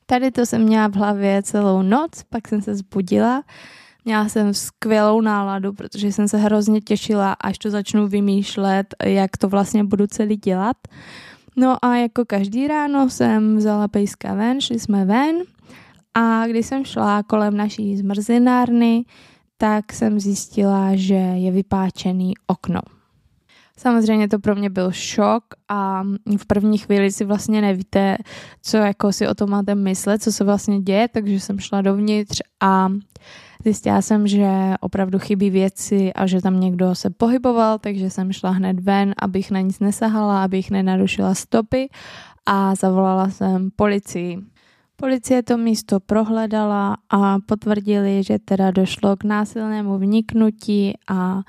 Tady 0.06 0.32
to 0.32 0.46
jsem 0.46 0.64
měla 0.64 0.88
v 0.88 0.96
hlavě 0.96 1.44
celou 1.44 1.82
noc, 1.82 2.24
pak 2.30 2.48
jsem 2.48 2.62
se 2.62 2.75
zbudila, 2.75 3.44
Měla 4.08 4.30
jsem 4.30 4.54
skvělou 4.54 5.22
náladu, 5.22 5.74
protože 5.74 6.08
jsem 6.12 6.28
se 6.28 6.38
hrozně 6.38 6.82
těšila, 6.82 7.34
až 7.34 7.58
to 7.58 7.70
začnu 7.70 8.08
vymýšlet, 8.08 8.96
jak 9.04 9.38
to 9.38 9.50
vlastně 9.50 9.84
budu 9.84 10.08
celý 10.08 10.38
dělat. 10.38 10.78
No 11.55 11.85
a 11.85 11.95
jako 11.95 12.25
každý 12.25 12.67
ráno 12.67 13.09
jsem 13.09 13.57
vzala 13.57 13.88
pejska 13.88 14.33
ven, 14.33 14.62
šli 14.62 14.79
jsme 14.79 15.05
ven 15.05 15.35
a 16.13 16.47
když 16.47 16.65
jsem 16.65 16.85
šla 16.85 17.24
kolem 17.24 17.57
naší 17.57 17.97
zmrzinárny, 17.97 19.05
tak 19.57 19.93
jsem 19.93 20.19
zjistila, 20.19 20.95
že 20.95 21.13
je 21.13 21.51
vypáčený 21.51 22.33
okno. 22.47 22.81
Samozřejmě 23.77 24.27
to 24.27 24.39
pro 24.39 24.55
mě 24.55 24.69
byl 24.69 24.91
šok 24.91 25.43
a 25.69 26.03
v 26.38 26.45
první 26.47 26.77
chvíli 26.77 27.12
si 27.12 27.25
vlastně 27.25 27.62
nevíte, 27.62 28.17
co 28.62 28.77
jako 28.77 29.12
si 29.12 29.27
o 29.27 29.33
tom 29.33 29.50
máte 29.50 29.75
myslet, 29.75 30.24
co 30.24 30.31
se 30.31 30.43
vlastně 30.43 30.79
děje, 30.79 31.07
takže 31.07 31.39
jsem 31.39 31.59
šla 31.59 31.81
dovnitř 31.81 32.41
a 32.59 32.89
Zjistila 33.65 34.01
jsem, 34.01 34.27
že 34.27 34.74
opravdu 34.79 35.19
chybí 35.19 35.50
věci 35.50 36.13
a 36.13 36.27
že 36.27 36.41
tam 36.41 36.60
někdo 36.60 36.95
se 36.95 37.10
pohyboval, 37.10 37.79
takže 37.79 38.10
jsem 38.10 38.34
šla 38.34 38.50
hned 38.50 38.79
ven, 38.79 39.13
abych 39.19 39.51
na 39.51 39.60
nic 39.60 39.79
nesahala, 39.79 40.43
abych 40.43 40.72
nenarušila 40.72 41.34
stopy 41.34 41.89
a 42.45 42.75
zavolala 42.75 43.29
jsem 43.29 43.69
policii. 43.75 44.38
Policie 44.95 45.43
to 45.43 45.57
místo 45.57 46.00
prohledala 46.00 46.98
a 47.10 47.39
potvrdili, 47.39 48.24
že 48.24 48.39
teda 48.39 48.72
došlo 48.72 49.15
k 49.15 49.24
násilnému 49.24 49.98
vniknutí 49.98 50.93
a 51.07 51.41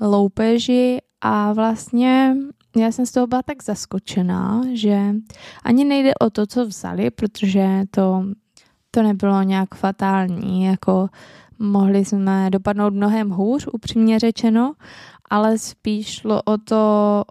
loupeži 0.00 0.98
a 1.20 1.52
vlastně 1.52 2.36
já 2.76 2.92
jsem 2.92 3.06
z 3.06 3.12
toho 3.12 3.26
byla 3.26 3.42
tak 3.42 3.62
zaskočená, 3.62 4.62
že 4.72 5.14
ani 5.64 5.84
nejde 5.84 6.12
o 6.14 6.30
to, 6.30 6.46
co 6.46 6.66
vzali, 6.66 7.10
protože 7.10 7.82
to, 7.90 8.24
to 8.90 9.02
nebylo 9.02 9.42
nějak 9.42 9.74
fatální, 9.74 10.64
jako 10.64 11.08
mohli 11.58 12.04
jsme 12.04 12.50
dopadnout 12.50 12.94
mnohem 12.94 13.30
hůř, 13.30 13.68
upřímně 13.72 14.18
řečeno, 14.18 14.72
ale 15.30 15.58
spíš 15.58 16.06
šlo 16.06 16.42
o 16.42 16.58
to, 16.58 17.24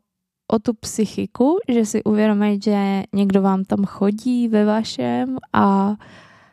o 0.52 0.60
tu 0.60 0.74
psychiku, 0.74 1.58
že 1.70 1.86
si 1.86 2.04
uvědomit, 2.04 2.64
že 2.64 3.04
někdo 3.14 3.42
vám 3.42 3.64
tam 3.64 3.86
chodí 3.86 4.48
ve 4.48 4.66
vašem 4.66 5.38
a 5.54 5.96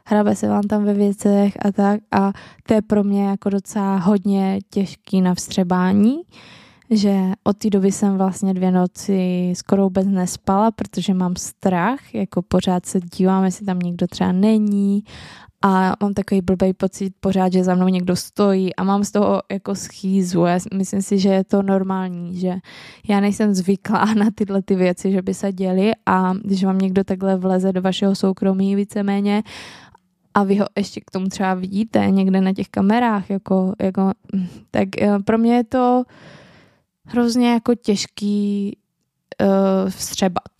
hrabe 0.06 0.36
se 0.36 0.48
vám 0.48 0.62
tam 0.62 0.84
ve 0.84 0.94
věcech 0.94 1.56
a 1.64 1.72
tak. 1.72 2.00
A 2.10 2.32
to 2.66 2.74
je 2.74 2.82
pro 2.82 3.04
mě 3.04 3.24
jako 3.24 3.50
docela 3.50 3.96
hodně 3.96 4.58
těžký 4.70 5.20
na 5.20 5.34
vstřebání, 5.34 6.22
že 6.92 7.32
od 7.44 7.56
té 7.56 7.70
doby 7.70 7.92
jsem 7.92 8.18
vlastně 8.18 8.54
dvě 8.54 8.70
noci 8.70 9.52
skoro 9.56 9.82
vůbec 9.82 10.06
nespala, 10.06 10.70
protože 10.70 11.14
mám 11.14 11.36
strach, 11.36 12.14
jako 12.14 12.42
pořád 12.42 12.86
se 12.86 13.00
dívám, 13.00 13.44
jestli 13.44 13.66
tam 13.66 13.78
někdo 13.78 14.06
třeba 14.06 14.32
není 14.32 15.04
a 15.62 15.94
mám 16.00 16.14
takový 16.14 16.40
blbý 16.40 16.72
pocit 16.72 17.14
pořád, 17.20 17.52
že 17.52 17.64
za 17.64 17.74
mnou 17.74 17.88
někdo 17.88 18.16
stojí 18.16 18.76
a 18.76 18.84
mám 18.84 19.04
z 19.04 19.10
toho 19.10 19.42
jako 19.52 19.74
schýzu. 19.74 20.44
Já 20.44 20.58
myslím 20.74 21.02
si, 21.02 21.18
že 21.18 21.28
je 21.28 21.44
to 21.44 21.62
normální, 21.62 22.40
že 22.40 22.54
já 23.08 23.20
nejsem 23.20 23.54
zvyklá 23.54 24.04
na 24.18 24.26
tyhle 24.34 24.62
ty 24.62 24.74
věci, 24.74 25.12
že 25.12 25.22
by 25.22 25.34
se 25.34 25.52
děly 25.52 25.92
a 26.06 26.34
když 26.44 26.64
vám 26.64 26.78
někdo 26.78 27.04
takhle 27.04 27.36
vleze 27.36 27.72
do 27.72 27.82
vašeho 27.82 28.14
soukromí 28.14 28.76
víceméně 28.76 29.42
a 30.34 30.44
vy 30.44 30.56
ho 30.56 30.66
ještě 30.76 31.00
k 31.00 31.10
tomu 31.10 31.26
třeba 31.26 31.54
vidíte 31.54 32.06
někde 32.10 32.40
na 32.40 32.52
těch 32.52 32.68
kamerách, 32.68 33.30
jako, 33.30 33.72
jako, 33.80 34.10
tak 34.70 34.88
eh, 34.98 35.18
pro 35.24 35.38
mě 35.38 35.54
je 35.54 35.64
to 35.64 36.04
hrozně 37.06 37.52
jako 37.52 37.74
těžký 37.74 38.76
uh, 39.40 39.90
vstřebat. 39.90 40.52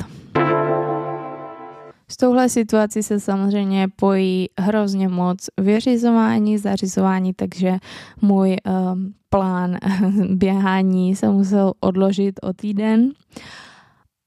S 2.09 2.17
touhle 2.17 2.49
situací 2.49 3.03
se 3.03 3.21
samozřejmě 3.21 3.89
pojí 3.97 4.49
hrozně 4.59 5.09
moc 5.09 5.47
vyřizování, 5.61 6.59
zařizování, 6.59 7.35
takže 7.35 7.77
můj 8.21 8.57
um, 8.67 9.15
plán 9.31 9.77
běhání 10.29 11.17
se 11.17 11.29
musel 11.29 11.73
odložit 11.81 12.35
o 12.43 12.53
týden 12.53 13.13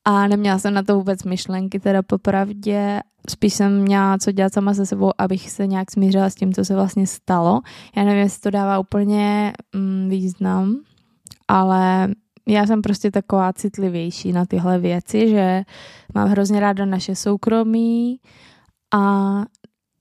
a 0.05 0.27
neměla 0.27 0.59
jsem 0.59 0.73
na 0.73 0.83
to 0.83 0.95
vůbec 0.95 1.23
myšlenky, 1.23 1.79
teda 1.79 2.01
popravdě. 2.01 2.99
Spíš 3.29 3.53
jsem 3.53 3.81
měla 3.81 4.17
co 4.17 4.31
dělat 4.31 4.53
sama 4.53 4.73
se 4.73 4.85
sebou, 4.85 5.11
abych 5.17 5.51
se 5.51 5.67
nějak 5.67 5.91
smířila 5.91 6.29
s 6.29 6.35
tím, 6.35 6.53
co 6.53 6.65
se 6.65 6.75
vlastně 6.75 7.07
stalo. 7.07 7.61
Já 7.95 8.03
nevím, 8.03 8.23
jestli 8.23 8.41
to 8.41 8.49
dává 8.49 8.79
úplně 8.79 9.53
mm, 9.75 10.09
význam, 10.09 10.75
ale 11.47 12.09
já 12.47 12.67
jsem 12.67 12.81
prostě 12.81 13.11
taková 13.11 13.53
citlivější 13.53 14.31
na 14.31 14.45
tyhle 14.45 14.79
věci, 14.79 15.29
že 15.29 15.63
mám 16.15 16.29
hrozně 16.29 16.59
ráda 16.59 16.85
naše 16.85 17.15
soukromí 17.15 18.19
a 18.93 19.43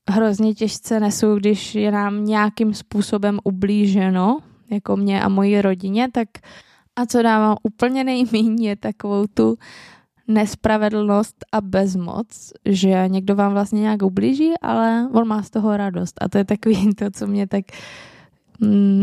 hrozně 0.09 0.53
těžce 0.53 0.99
nesu, 0.99 1.35
když 1.35 1.75
je 1.75 1.91
nám 1.91 2.25
nějakým 2.25 2.73
způsobem 2.73 3.39
ublíženo, 3.43 4.39
jako 4.71 4.97
mě 4.97 5.21
a 5.21 5.29
moji 5.29 5.61
rodině, 5.61 6.11
tak 6.11 6.27
a 6.95 7.05
co 7.05 7.21
dávám 7.21 7.57
úplně 7.63 8.03
nejméně 8.03 8.69
je 8.69 8.75
takovou 8.75 9.25
tu 9.33 9.57
nespravedlnost 10.27 11.35
a 11.51 11.61
bezmoc, 11.61 12.53
že 12.65 13.03
někdo 13.07 13.35
vám 13.35 13.53
vlastně 13.53 13.81
nějak 13.81 14.01
ublíží, 14.01 14.53
ale 14.61 15.09
on 15.13 15.27
má 15.27 15.43
z 15.43 15.49
toho 15.49 15.77
radost. 15.77 16.17
A 16.21 16.29
to 16.29 16.37
je 16.37 16.45
takový 16.45 16.95
to, 16.95 17.05
co 17.11 17.27
mě 17.27 17.47
tak 17.47 17.65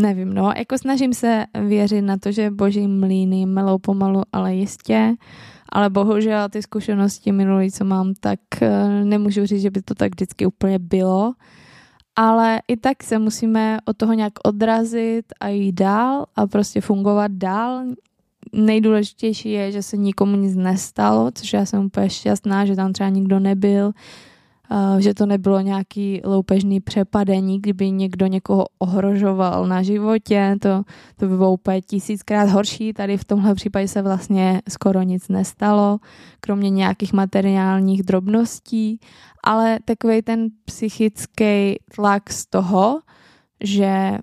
nevím, 0.02 0.34
no, 0.34 0.52
jako 0.56 0.78
snažím 0.78 1.14
se 1.14 1.44
věřit 1.66 2.02
na 2.02 2.16
to, 2.16 2.32
že 2.32 2.50
boží 2.50 2.86
mlýny 2.86 3.46
melou 3.46 3.78
pomalu, 3.78 4.22
ale 4.32 4.54
jistě, 4.54 5.14
ale 5.68 5.90
bohužel 5.90 6.48
ty 6.48 6.62
zkušenosti 6.62 7.32
minulý, 7.32 7.70
co 7.70 7.84
mám, 7.84 8.14
tak 8.20 8.40
eh, 8.60 9.04
nemůžu 9.04 9.46
říct, 9.46 9.62
že 9.62 9.70
by 9.70 9.82
to 9.82 9.94
tak 9.94 10.12
vždycky 10.12 10.46
úplně 10.46 10.78
bylo, 10.78 11.34
ale 12.16 12.60
i 12.68 12.76
tak 12.76 13.02
se 13.02 13.18
musíme 13.18 13.78
od 13.84 13.96
toho 13.96 14.12
nějak 14.12 14.32
odrazit 14.44 15.24
a 15.40 15.48
jít 15.48 15.72
dál 15.72 16.26
a 16.36 16.46
prostě 16.46 16.80
fungovat 16.80 17.32
dál. 17.32 17.82
Nejdůležitější 18.52 19.50
je, 19.50 19.72
že 19.72 19.82
se 19.82 19.96
nikomu 19.96 20.36
nic 20.36 20.56
nestalo, 20.56 21.30
což 21.34 21.52
já 21.52 21.66
jsem 21.66 21.84
úplně 21.84 22.10
šťastná, 22.10 22.64
že 22.64 22.76
tam 22.76 22.92
třeba 22.92 23.08
nikdo 23.08 23.40
nebyl, 23.40 23.92
že 24.98 25.14
to 25.14 25.26
nebylo 25.26 25.60
nějaký 25.60 26.20
loupežný 26.24 26.80
přepadení, 26.80 27.60
kdyby 27.60 27.90
někdo 27.90 28.26
někoho 28.26 28.66
ohrožoval 28.78 29.66
na 29.66 29.82
životě, 29.82 30.56
to, 30.60 30.82
to 31.16 31.26
by 31.28 31.36
bylo 31.36 31.52
úplně 31.52 31.80
tisíckrát 31.80 32.48
horší. 32.48 32.92
Tady 32.92 33.16
v 33.16 33.24
tomhle 33.24 33.54
případě 33.54 33.88
se 33.88 34.02
vlastně 34.02 34.62
skoro 34.68 35.02
nic 35.02 35.28
nestalo, 35.28 35.98
kromě 36.40 36.70
nějakých 36.70 37.12
materiálních 37.12 38.02
drobností, 38.02 39.00
ale 39.44 39.78
takový 39.84 40.22
ten 40.22 40.48
psychický 40.64 41.76
tlak 41.94 42.30
z 42.30 42.46
toho, 42.46 43.00
že 43.64 44.18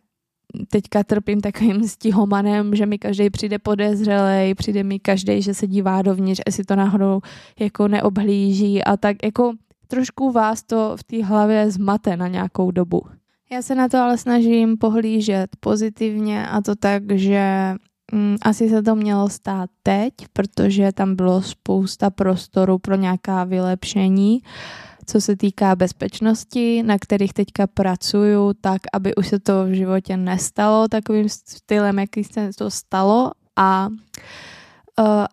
teďka 0.69 1.03
trpím 1.03 1.41
takovým 1.41 1.87
stihomanem, 1.87 2.75
že 2.75 2.85
mi 2.85 2.97
každý 2.97 3.29
přijde 3.29 3.59
podezřelej, 3.59 4.55
přijde 4.55 4.83
mi 4.83 4.99
každý, 4.99 5.41
že 5.41 5.53
se 5.53 5.67
dívá 5.67 6.01
dovnitř, 6.01 6.41
jestli 6.45 6.63
to 6.63 6.75
náhodou 6.75 7.21
jako 7.59 7.87
neobhlíží 7.87 8.83
a 8.83 8.97
tak 8.97 9.17
jako 9.23 9.53
trošku 9.91 10.31
vás 10.31 10.63
to 10.63 10.97
v 10.97 11.03
té 11.03 11.23
hlavě 11.23 11.71
zmate 11.71 12.17
na 12.17 12.27
nějakou 12.27 12.71
dobu. 12.71 13.01
Já 13.51 13.61
se 13.61 13.75
na 13.75 13.89
to 13.89 13.97
ale 13.97 14.17
snažím 14.17 14.77
pohlížet 14.77 15.49
pozitivně 15.59 16.47
a 16.47 16.61
to 16.61 16.75
tak, 16.75 17.03
že 17.11 17.73
mm, 18.11 18.35
asi 18.41 18.69
se 18.69 18.83
to 18.83 18.95
mělo 18.95 19.29
stát 19.29 19.69
teď, 19.83 20.13
protože 20.33 20.91
tam 20.91 21.15
bylo 21.15 21.41
spousta 21.41 22.09
prostoru 22.09 22.77
pro 22.77 22.95
nějaká 22.95 23.43
vylepšení, 23.43 24.39
co 25.05 25.21
se 25.21 25.35
týká 25.35 25.75
bezpečnosti, 25.75 26.83
na 26.83 26.97
kterých 26.99 27.33
teďka 27.33 27.67
pracuju, 27.67 28.53
tak 28.61 28.81
aby 28.93 29.15
už 29.15 29.27
se 29.27 29.39
to 29.39 29.65
v 29.65 29.71
životě 29.71 30.17
nestalo 30.17 30.87
takovým 30.87 31.29
stylem, 31.29 31.99
jaký 31.99 32.23
se 32.23 32.49
to 32.57 32.71
stalo 32.71 33.31
a 33.55 33.89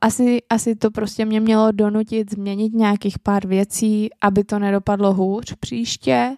asi, 0.00 0.38
asi 0.50 0.76
to 0.76 0.90
prostě 0.90 1.25
mě 1.25 1.40
mělo 1.40 1.73
donutit 1.73 2.30
změnit 2.30 2.75
nějakých 2.75 3.18
pár 3.18 3.46
věcí, 3.46 4.08
aby 4.20 4.44
to 4.44 4.58
nedopadlo 4.58 5.14
hůř 5.14 5.54
příště. 5.61 6.37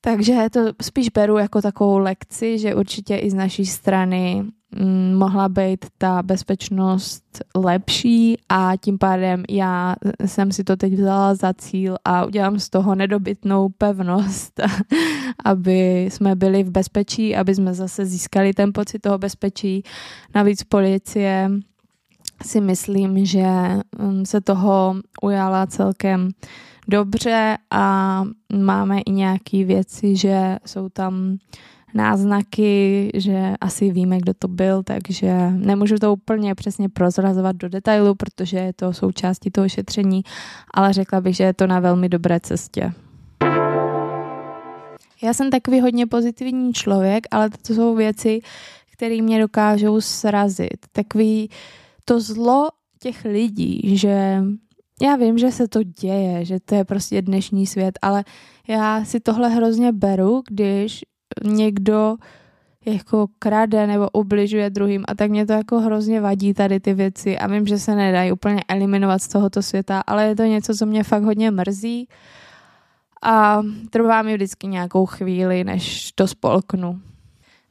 Takže 0.00 0.46
to 0.52 0.60
spíš 0.82 1.08
beru 1.08 1.38
jako 1.38 1.62
takovou 1.62 1.98
lekci, 1.98 2.58
že 2.58 2.74
určitě 2.74 3.16
i 3.16 3.30
z 3.30 3.34
naší 3.34 3.66
strany 3.66 4.44
mm, 4.80 5.14
mohla 5.14 5.48
být 5.48 5.86
ta 5.98 6.22
bezpečnost 6.22 7.24
lepší 7.56 8.38
a 8.48 8.72
tím 8.80 8.98
pádem 8.98 9.44
já 9.50 9.94
jsem 10.26 10.52
si 10.52 10.64
to 10.64 10.76
teď 10.76 10.92
vzala 10.92 11.34
za 11.34 11.52
cíl 11.54 11.96
a 12.04 12.24
udělám 12.24 12.58
z 12.58 12.70
toho 12.70 12.94
nedobytnou 12.94 13.68
pevnost, 13.68 14.60
aby 15.44 16.04
jsme 16.04 16.36
byli 16.36 16.62
v 16.62 16.70
bezpečí, 16.70 17.36
aby 17.36 17.54
jsme 17.54 17.74
zase 17.74 18.06
získali 18.06 18.52
ten 18.52 18.72
pocit 18.72 18.98
toho 18.98 19.18
bezpečí. 19.18 19.82
Navíc 20.34 20.62
policie 20.62 21.50
si 22.46 22.60
myslím, 22.60 23.26
že 23.26 23.46
mm, 23.98 24.26
se 24.26 24.40
toho 24.40 24.96
ujala 25.22 25.66
celkem 25.66 26.28
dobře 26.88 27.58
a 27.70 28.24
máme 28.52 29.00
i 29.00 29.10
nějaké 29.10 29.64
věci, 29.64 30.16
že 30.16 30.56
jsou 30.66 30.88
tam 30.88 31.38
náznaky, 31.94 33.10
že 33.14 33.54
asi 33.60 33.90
víme, 33.90 34.18
kdo 34.18 34.34
to 34.34 34.48
byl, 34.48 34.82
takže 34.82 35.50
nemůžu 35.50 35.98
to 35.98 36.12
úplně 36.12 36.54
přesně 36.54 36.88
prozrazovat 36.88 37.56
do 37.56 37.68
detailu, 37.68 38.14
protože 38.14 38.58
je 38.58 38.72
to 38.72 38.92
součástí 38.92 39.50
toho 39.50 39.68
šetření, 39.68 40.22
ale 40.74 40.92
řekla 40.92 41.20
bych, 41.20 41.36
že 41.36 41.44
je 41.44 41.54
to 41.54 41.66
na 41.66 41.80
velmi 41.80 42.08
dobré 42.08 42.40
cestě. 42.40 42.92
Já 45.22 45.34
jsem 45.34 45.50
takový 45.50 45.80
hodně 45.80 46.06
pozitivní 46.06 46.72
člověk, 46.72 47.26
ale 47.30 47.50
to 47.66 47.74
jsou 47.74 47.94
věci, 47.94 48.40
které 48.92 49.22
mě 49.22 49.40
dokážou 49.40 50.00
srazit. 50.00 50.86
Takový 50.92 51.50
to 52.08 52.20
zlo 52.20 52.68
těch 52.98 53.24
lidí, 53.24 53.96
že 53.96 54.42
já 55.02 55.16
vím, 55.16 55.38
že 55.38 55.52
se 55.52 55.68
to 55.68 55.82
děje, 55.82 56.44
že 56.44 56.60
to 56.60 56.74
je 56.74 56.84
prostě 56.84 57.22
dnešní 57.22 57.66
svět, 57.66 57.98
ale 58.02 58.24
já 58.68 59.04
si 59.04 59.20
tohle 59.20 59.48
hrozně 59.48 59.92
beru, 59.92 60.42
když 60.50 61.04
někdo 61.44 62.16
jako 62.86 63.26
krade 63.38 63.86
nebo 63.86 64.10
ubližuje 64.12 64.70
druhým 64.70 65.04
a 65.08 65.14
tak 65.14 65.30
mě 65.30 65.46
to 65.46 65.52
jako 65.52 65.80
hrozně 65.80 66.20
vadí 66.20 66.54
tady 66.54 66.80
ty 66.80 66.94
věci 66.94 67.38
a 67.38 67.46
vím, 67.46 67.66
že 67.66 67.78
se 67.78 67.94
nedají 67.94 68.32
úplně 68.32 68.62
eliminovat 68.68 69.22
z 69.22 69.28
tohoto 69.28 69.62
světa, 69.62 70.02
ale 70.06 70.26
je 70.26 70.36
to 70.36 70.42
něco, 70.42 70.74
co 70.74 70.86
mě 70.86 71.04
fakt 71.04 71.22
hodně 71.22 71.50
mrzí 71.50 72.08
a 73.22 73.62
trvá 73.90 74.22
mi 74.22 74.34
vždycky 74.34 74.66
nějakou 74.66 75.06
chvíli, 75.06 75.64
než 75.64 76.12
to 76.12 76.26
spolknu. 76.26 77.00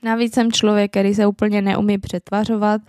Navíc 0.04 0.34
jsem 0.34 0.51
člověk, 0.51 0.92
který 0.92 1.16
se 1.16 1.27
úplně 1.27 1.62
neumí 1.62 1.98
přetvařovat, 1.98 2.82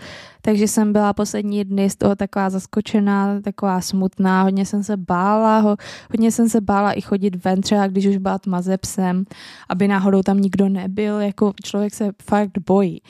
takže 0.42 0.68
jsem 0.68 0.92
byla 0.92 1.12
poslední 1.12 1.64
dny 1.64 1.90
z 1.90 1.96
toho 1.96 2.16
taková 2.16 2.50
zaskočená, 2.50 3.40
taková 3.40 3.80
smutná, 3.80 4.42
hodně 4.42 4.66
jsem 4.66 4.82
se 4.82 4.96
bála, 4.96 5.76
hodně 6.10 6.32
jsem 6.32 6.48
se 6.48 6.60
bála 6.60 6.92
i 6.92 7.00
chodit 7.00 7.44
ven, 7.44 7.60
třeba 7.60 7.86
když 7.86 8.06
už 8.06 8.16
byla 8.16 8.38
tma 8.38 8.62
ze 8.62 8.78
psem, 8.78 9.24
aby 9.68 9.88
náhodou 9.88 10.22
tam 10.22 10.40
nikdo 10.40 10.68
nebyl, 10.68 11.20
jako 11.20 11.52
člověk 11.64 11.94
se 11.94 12.10
fakt 12.22 12.58
bojí. 12.66 13.02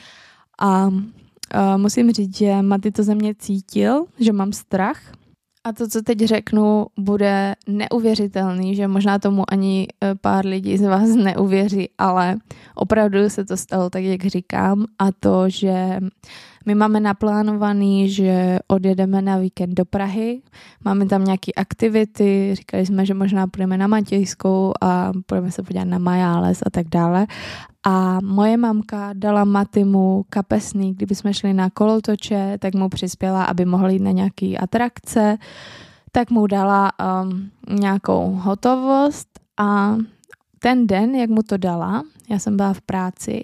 A 0.61 0.89
a 1.51 1.77
musím 1.77 2.11
říct, 2.11 2.37
že 2.37 2.61
Maty 2.61 2.91
to 2.91 3.03
ze 3.03 3.15
mě 3.15 3.35
cítil, 3.35 4.05
že 4.19 4.33
mám 4.33 4.53
strach, 4.53 5.01
a 5.63 5.73
to, 5.73 5.87
co 5.87 6.01
teď 6.01 6.19
řeknu, 6.19 6.85
bude 6.97 7.55
neuvěřitelný, 7.67 8.75
že 8.75 8.87
možná 8.87 9.19
tomu 9.19 9.43
ani 9.51 9.87
e, 10.03 10.15
pár 10.15 10.45
lidí 10.45 10.77
z 10.77 10.81
vás 10.81 11.09
neuvěří, 11.09 11.89
ale 11.97 12.37
opravdu 12.75 13.29
se 13.29 13.45
to 13.45 13.57
stalo 13.57 13.89
tak, 13.89 14.03
jak 14.03 14.25
říkám, 14.25 14.85
a 14.99 15.11
to, 15.19 15.49
že 15.49 15.99
my 16.65 16.75
máme 16.75 16.99
naplánovaný, 16.99 18.09
že 18.09 18.59
odjedeme 18.67 19.21
na 19.21 19.37
víkend 19.37 19.73
do 19.73 19.85
Prahy, 19.85 20.41
máme 20.85 21.05
tam 21.05 21.25
nějaké 21.25 21.51
aktivity, 21.55 22.49
říkali 22.53 22.85
jsme, 22.85 23.05
že 23.05 23.13
možná 23.13 23.47
půjdeme 23.47 23.77
na 23.77 23.87
Matějskou 23.87 24.73
a 24.81 25.11
půjdeme 25.25 25.51
se 25.51 25.63
podívat 25.63 25.85
na 25.85 25.97
Majáles 25.97 26.59
a 26.65 26.69
tak 26.69 26.87
dále. 26.89 27.27
A 27.83 28.19
moje 28.21 28.57
mamka 28.57 29.09
dala 29.13 29.43
Matimu 29.43 30.25
kapesný, 30.29 30.93
kdyby 30.93 31.15
jsme 31.15 31.33
šli 31.33 31.53
na 31.53 31.69
kolotoče, 31.69 32.57
tak 32.59 32.75
mu 32.75 32.89
přispěla, 32.89 33.43
aby 33.43 33.65
mohli 33.65 33.93
jít 33.93 34.01
na 34.01 34.11
nějaké 34.11 34.57
atrakce, 34.57 35.37
tak 36.11 36.29
mu 36.29 36.47
dala 36.47 36.91
um, 37.23 37.51
nějakou 37.79 38.39
hotovost 38.41 39.39
a 39.57 39.97
ten 40.59 40.87
den, 40.87 41.15
jak 41.15 41.29
mu 41.29 41.43
to 41.43 41.57
dala, 41.57 42.03
já 42.29 42.39
jsem 42.39 42.57
byla 42.57 42.73
v 42.73 42.81
práci, 42.81 43.43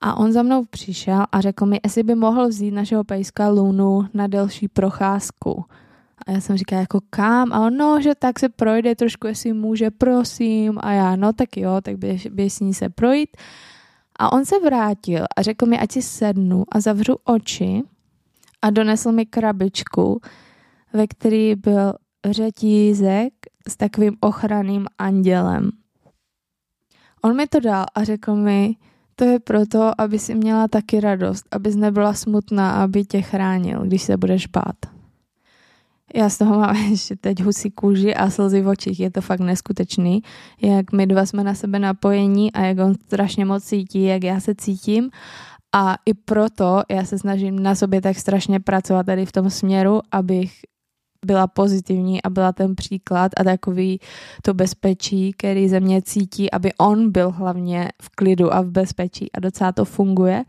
a 0.00 0.14
on 0.14 0.32
za 0.32 0.42
mnou 0.42 0.64
přišel 0.64 1.26
a 1.32 1.40
řekl 1.40 1.66
mi, 1.66 1.80
jestli 1.84 2.02
by 2.02 2.14
mohl 2.14 2.48
vzít 2.48 2.70
našeho 2.70 3.04
pejska 3.04 3.48
Lunu 3.48 4.06
na 4.14 4.26
delší 4.26 4.68
procházku. 4.68 5.64
A 6.26 6.30
já 6.30 6.40
jsem 6.40 6.56
říkala, 6.56 6.80
jako 6.80 7.00
kam? 7.10 7.52
A 7.52 7.66
on, 7.66 7.76
no, 7.76 8.00
že 8.00 8.14
tak 8.14 8.38
se 8.38 8.48
projde 8.48 8.94
trošku, 8.94 9.26
jestli 9.26 9.52
může, 9.52 9.90
prosím. 9.90 10.78
A 10.80 10.92
já, 10.92 11.16
no 11.16 11.32
tak 11.32 11.56
jo, 11.56 11.80
tak 11.82 11.96
běž, 11.96 12.26
běž 12.26 12.52
s 12.52 12.60
ní 12.60 12.74
se 12.74 12.88
projít. 12.88 13.36
A 14.18 14.32
on 14.32 14.44
se 14.44 14.60
vrátil 14.60 15.24
a 15.36 15.42
řekl 15.42 15.66
mi, 15.66 15.78
ať 15.78 15.92
si 15.92 16.02
sednu 16.02 16.64
a 16.72 16.80
zavřu 16.80 17.16
oči 17.24 17.82
a 18.62 18.70
donesl 18.70 19.12
mi 19.12 19.26
krabičku, 19.26 20.20
ve 20.92 21.06
který 21.06 21.54
byl 21.54 21.92
řetízek 22.30 23.32
s 23.68 23.76
takovým 23.76 24.16
ochranným 24.20 24.86
andělem. 24.98 25.70
On 27.22 27.36
mi 27.36 27.46
to 27.46 27.60
dal 27.60 27.86
a 27.94 28.04
řekl 28.04 28.34
mi, 28.34 28.76
to 29.16 29.24
je 29.24 29.38
proto, 29.38 30.00
aby 30.00 30.18
si 30.18 30.34
měla 30.34 30.68
taky 30.68 31.00
radost, 31.00 31.46
abys 31.50 31.76
nebyla 31.76 32.14
smutná, 32.14 32.82
aby 32.82 33.04
tě 33.04 33.22
chránil, 33.22 33.82
když 33.82 34.02
se 34.02 34.16
budeš 34.16 34.46
bát. 34.46 34.97
Já 36.14 36.28
z 36.28 36.38
toho 36.38 36.58
mám 36.58 36.76
ještě 36.90 37.16
teď 37.16 37.42
husí 37.42 37.70
kůži 37.70 38.14
a 38.14 38.30
slzy 38.30 38.62
v 38.62 38.68
očích. 38.68 39.00
Je 39.00 39.10
to 39.10 39.20
fakt 39.20 39.40
neskutečný, 39.40 40.22
jak 40.62 40.92
my 40.92 41.06
dva 41.06 41.26
jsme 41.26 41.44
na 41.44 41.54
sebe 41.54 41.78
napojení 41.78 42.52
a 42.52 42.64
jak 42.64 42.78
on 42.78 42.94
strašně 42.94 43.44
moc 43.44 43.64
cítí, 43.64 44.04
jak 44.04 44.24
já 44.24 44.40
se 44.40 44.54
cítím. 44.54 45.10
A 45.74 45.96
i 46.06 46.14
proto 46.14 46.82
já 46.90 47.04
se 47.04 47.18
snažím 47.18 47.62
na 47.62 47.74
sobě 47.74 48.00
tak 48.00 48.16
strašně 48.16 48.60
pracovat 48.60 49.06
tady 49.06 49.26
v 49.26 49.32
tom 49.32 49.50
směru, 49.50 50.00
abych 50.12 50.52
byla 51.26 51.46
pozitivní 51.46 52.22
a 52.22 52.30
byla 52.30 52.52
ten 52.52 52.74
příklad 52.74 53.32
a 53.36 53.44
takový 53.44 54.00
to 54.42 54.54
bezpečí, 54.54 55.32
který 55.32 55.68
ze 55.68 55.80
mě 55.80 56.02
cítí, 56.02 56.50
aby 56.50 56.72
on 56.74 57.12
byl 57.12 57.30
hlavně 57.30 57.88
v 58.02 58.08
klidu 58.08 58.54
a 58.54 58.60
v 58.60 58.70
bezpečí 58.70 59.32
a 59.32 59.40
docela 59.40 59.72
to 59.72 59.84
funguje. 59.84 60.44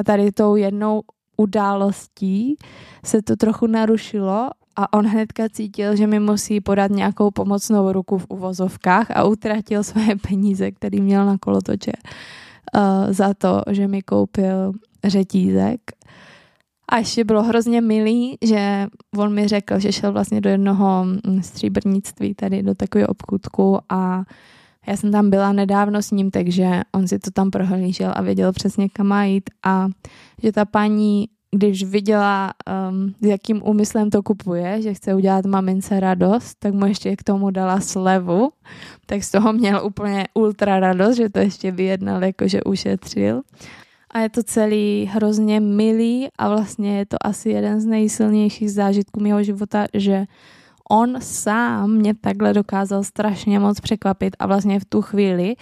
A 0.00 0.04
tady 0.04 0.32
tou 0.32 0.56
jednou 0.56 1.02
událostí 1.36 2.56
se 3.04 3.22
to 3.22 3.36
trochu 3.36 3.66
narušilo 3.66 4.50
a 4.82 4.92
on 4.92 5.06
hnedka 5.06 5.48
cítil, 5.48 5.96
že 5.96 6.06
mi 6.06 6.20
musí 6.20 6.60
podat 6.60 6.90
nějakou 6.90 7.30
pomocnou 7.30 7.92
ruku 7.92 8.18
v 8.18 8.26
uvozovkách 8.28 9.10
a 9.10 9.24
utratil 9.24 9.84
své 9.84 10.06
peníze, 10.28 10.70
který 10.70 11.00
měl 11.00 11.26
na 11.26 11.38
kolotoče 11.38 11.92
uh, 11.92 13.12
za 13.12 13.34
to, 13.34 13.62
že 13.70 13.88
mi 13.88 14.02
koupil 14.02 14.72
řetízek. 15.04 15.80
A 16.92 16.98
ještě 16.98 17.24
bylo 17.24 17.42
hrozně 17.42 17.80
milý, 17.80 18.38
že 18.42 18.86
on 19.16 19.34
mi 19.34 19.48
řekl, 19.48 19.78
že 19.78 19.92
šel 19.92 20.12
vlastně 20.12 20.40
do 20.40 20.50
jednoho 20.50 21.04
mm, 21.04 21.42
stříbrnictví, 21.42 22.34
tady 22.34 22.62
do 22.62 22.74
takového 22.74 23.08
obchůdku 23.08 23.78
a 23.88 24.24
já 24.86 24.96
jsem 24.96 25.12
tam 25.12 25.30
byla 25.30 25.52
nedávno 25.52 26.02
s 26.02 26.10
ním, 26.10 26.30
takže 26.30 26.80
on 26.92 27.08
si 27.08 27.18
to 27.18 27.30
tam 27.30 27.50
prohlížel 27.50 28.12
a 28.16 28.22
věděl 28.22 28.52
přesně 28.52 28.88
kam 28.88 29.06
má 29.06 29.24
jít 29.24 29.50
a 29.66 29.88
že 30.42 30.52
ta 30.52 30.64
paní, 30.64 31.28
když 31.56 31.84
viděla, 31.84 32.52
um, 32.90 33.14
s 33.20 33.26
jakým 33.26 33.62
úmyslem 33.64 34.10
to 34.10 34.22
kupuje, 34.22 34.82
že 34.82 34.94
chce 34.94 35.14
udělat 35.14 35.46
mamince 35.46 36.00
radost, 36.00 36.54
tak 36.58 36.74
mu 36.74 36.86
ještě 36.86 37.16
k 37.16 37.22
tomu 37.22 37.50
dala 37.50 37.80
slevu, 37.80 38.50
tak 39.06 39.24
z 39.24 39.30
toho 39.30 39.52
měl 39.52 39.86
úplně 39.86 40.24
ultra 40.34 40.80
radost, 40.80 41.16
že 41.16 41.28
to 41.28 41.38
ještě 41.38 41.70
vyjednal, 41.70 42.24
jakože 42.24 42.62
ušetřil. 42.62 43.42
A 44.10 44.18
je 44.18 44.28
to 44.28 44.42
celý 44.42 45.10
hrozně 45.12 45.60
milý 45.60 46.28
a 46.38 46.48
vlastně 46.48 46.98
je 46.98 47.06
to 47.06 47.16
asi 47.26 47.50
jeden 47.50 47.80
z 47.80 47.86
nejsilnějších 47.86 48.72
zážitků 48.72 49.20
mého 49.20 49.42
života, 49.42 49.86
že 49.94 50.26
on 50.90 51.16
sám 51.20 51.90
mě 51.90 52.14
takhle 52.14 52.52
dokázal 52.52 53.04
strašně 53.04 53.58
moc 53.58 53.80
překvapit 53.80 54.36
a 54.38 54.46
vlastně 54.46 54.80
v 54.80 54.84
tu 54.84 55.02
chvíli 55.02 55.54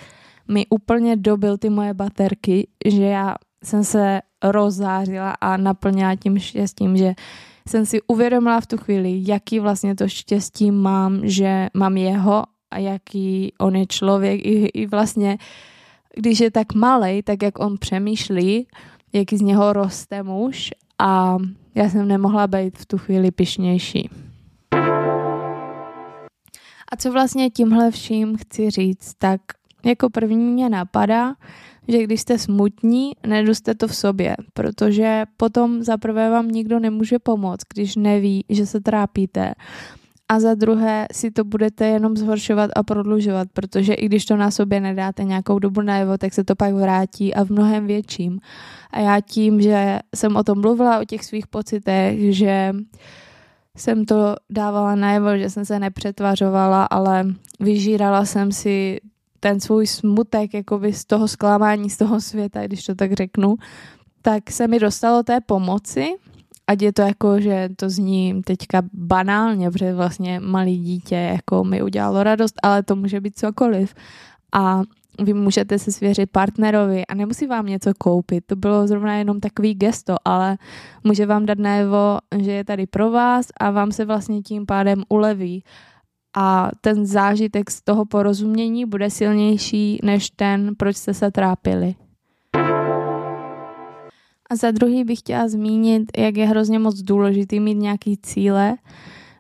mi 0.48 0.66
úplně 0.70 1.16
dobil 1.16 1.59
ty 1.59 1.70
moje 1.70 1.94
baterky, 1.94 2.68
že 2.87 3.05
já 3.05 3.35
jsem 3.64 3.85
se 3.85 4.20
rozzářila 4.42 5.31
a 5.40 5.57
naplnila 5.57 6.16
tím 6.16 6.38
štěstím, 6.38 6.96
že 6.96 7.14
jsem 7.68 7.87
si 7.87 8.03
uvědomila 8.03 8.61
v 8.61 8.66
tu 8.66 8.77
chvíli, 8.77 9.22
jaký 9.27 9.61
vlastně 9.61 9.94
to 9.94 10.09
štěstí 10.09 10.70
mám, 10.70 11.20
že 11.22 11.68
mám 11.74 11.96
jeho 11.96 12.44
a 12.70 12.79
jaký 12.79 13.53
on 13.59 13.77
je 13.77 13.87
člověk 13.87 14.40
i, 14.44 14.66
i 14.66 14.87
vlastně 14.87 15.38
když 16.16 16.40
je 16.40 16.51
tak 16.51 16.74
malý, 16.74 17.22
tak 17.22 17.42
jak 17.42 17.59
on 17.59 17.79
přemýšlí, 17.79 18.66
jaký 19.12 19.37
z 19.37 19.40
něho 19.40 19.72
roste 19.72 20.22
muž 20.22 20.70
a 20.98 21.37
já 21.74 21.90
jsem 21.90 22.09
nemohla 22.09 22.46
být 22.46 22.79
v 22.79 22.87
tu 22.87 22.98
chvíli 22.98 23.31
pišnější. 23.31 24.11
A 26.92 26.96
co 26.98 27.12
vlastně 27.12 27.51
tímhle 27.51 27.90
vším 27.90 28.37
chci 28.37 28.70
říct, 28.70 29.14
tak 29.18 29.40
jako 29.85 30.11
první 30.11 30.53
mě 30.53 30.68
napadá, 30.68 31.35
že 31.88 32.03
když 32.03 32.20
jste 32.20 32.38
smutní, 32.38 33.12
neduste 33.27 33.74
to 33.74 33.88
v 33.88 33.96
sobě, 33.96 34.37
protože 34.55 35.24
potom 35.37 35.83
za 35.83 35.96
prvé 35.96 36.31
vám 36.31 36.48
nikdo 36.48 36.79
nemůže 36.79 37.18
pomoct, 37.18 37.61
když 37.74 37.96
neví, 37.96 38.44
že 38.48 38.66
se 38.66 38.81
trápíte. 38.81 39.55
A 40.29 40.40
za 40.40 40.55
druhé 40.55 41.07
si 41.12 41.31
to 41.31 41.44
budete 41.44 41.87
jenom 41.87 42.16
zhoršovat 42.16 42.70
a 42.77 42.83
prodlužovat, 42.83 43.48
protože 43.53 43.94
i 43.94 44.07
když 44.07 44.24
to 44.24 44.37
na 44.37 44.51
sobě 44.51 44.81
nedáte 44.81 45.24
nějakou 45.24 45.59
dobu 45.59 45.81
najevo, 45.81 46.18
tak 46.18 46.35
se 46.35 46.44
to 46.44 46.57
pak 46.57 46.74
vrátí 46.74 47.35
a 47.35 47.44
v 47.44 47.51
mnohem 47.51 47.87
větším. 47.87 48.40
A 48.90 49.01
já 49.01 49.20
tím, 49.20 49.61
že 49.61 49.98
jsem 50.14 50.37
o 50.37 50.44
tom 50.44 50.61
mluvila, 50.61 51.01
o 51.01 51.05
těch 51.05 51.24
svých 51.24 51.46
pocitech, 51.46 52.35
že 52.35 52.72
jsem 53.77 54.05
to 54.05 54.37
dávala 54.51 54.94
najevo, 54.94 55.38
že 55.38 55.51
jsem 55.51 55.64
se 55.64 55.79
nepřetvařovala, 55.79 56.85
ale 56.85 57.27
vyžírala 57.61 58.24
jsem 58.24 58.53
si 58.53 59.01
ten 59.40 59.61
svůj 59.61 59.87
smutek 59.87 60.55
jakoby 60.55 60.92
z 60.92 61.05
toho 61.05 61.29
zklamání, 61.29 61.90
z 61.90 61.96
toho 61.96 62.20
světa, 62.20 62.66
když 62.66 62.85
to 62.85 62.94
tak 62.94 63.12
řeknu, 63.12 63.57
tak 64.22 64.51
se 64.51 64.68
mi 64.68 64.79
dostalo 64.79 65.22
té 65.22 65.40
pomoci, 65.40 66.07
ať 66.66 66.83
je 66.83 66.92
to 66.92 67.03
jako, 67.03 67.40
že 67.40 67.68
to 67.77 67.90
zní 67.90 68.42
teďka 68.42 68.83
banálně, 68.92 69.70
protože 69.70 69.94
vlastně 69.94 70.40
malý 70.40 70.79
dítě 70.79 71.14
jako 71.14 71.64
mi 71.64 71.83
udělalo 71.83 72.22
radost, 72.22 72.55
ale 72.62 72.83
to 72.83 72.96
může 72.96 73.20
být 73.20 73.38
cokoliv. 73.38 73.94
A 74.53 74.83
vy 75.22 75.35
můžete 75.35 75.79
se 75.79 75.92
svěřit 75.92 76.31
partnerovi 76.31 77.07
a 77.07 77.14
nemusí 77.14 77.46
vám 77.46 77.66
něco 77.66 77.92
koupit. 77.98 78.44
To 78.46 78.57
bylo 78.57 78.87
zrovna 78.87 79.14
jenom 79.14 79.40
takový 79.40 79.74
gesto, 79.74 80.16
ale 80.24 80.59
může 81.05 81.27
vám 81.27 81.46
dát 81.46 81.59
najevo, 81.59 82.18
že 82.38 82.53
je 82.53 82.64
tady 82.64 82.87
pro 82.87 83.11
vás 83.11 83.46
a 83.61 83.70
vám 83.70 83.92
se 83.92 84.05
vlastně 84.05 84.40
tím 84.40 84.66
pádem 84.66 85.03
uleví. 85.09 85.64
A 86.36 86.70
ten 86.80 87.06
zážitek 87.06 87.70
z 87.70 87.82
toho 87.82 88.04
porozumění 88.04 88.84
bude 88.84 89.10
silnější 89.10 89.98
než 90.02 90.30
ten, 90.30 90.74
proč 90.76 90.96
jste 90.96 91.14
se 91.14 91.30
trápili. 91.30 91.94
A 94.50 94.56
za 94.56 94.70
druhý 94.70 95.04
bych 95.04 95.18
chtěla 95.18 95.48
zmínit, 95.48 96.04
jak 96.18 96.36
je 96.36 96.46
hrozně 96.46 96.78
moc 96.78 97.00
důležitý 97.00 97.60
mít 97.60 97.74
nějaký 97.74 98.16
cíle, 98.16 98.76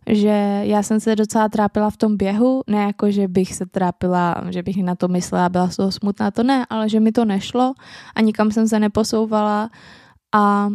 že 0.08 0.60
já 0.64 0.82
jsem 0.82 1.00
se 1.00 1.16
docela 1.16 1.48
trápila 1.48 1.90
v 1.90 1.96
tom 1.96 2.16
běhu, 2.16 2.62
ne 2.66 2.82
jako, 2.82 3.10
že 3.10 3.28
bych 3.28 3.54
se 3.54 3.66
trápila, 3.66 4.34
že 4.50 4.62
bych 4.62 4.82
na 4.82 4.94
to 4.94 5.08
myslela, 5.08 5.48
byla 5.48 5.68
z 5.68 5.76
toho 5.76 5.92
smutná, 5.92 6.30
to 6.30 6.42
ne, 6.42 6.66
ale 6.70 6.88
že 6.88 7.00
mi 7.00 7.12
to 7.12 7.24
nešlo 7.24 7.74
a 8.14 8.20
nikam 8.20 8.50
jsem 8.50 8.68
se 8.68 8.80
neposouvala 8.80 9.70
a 10.34 10.68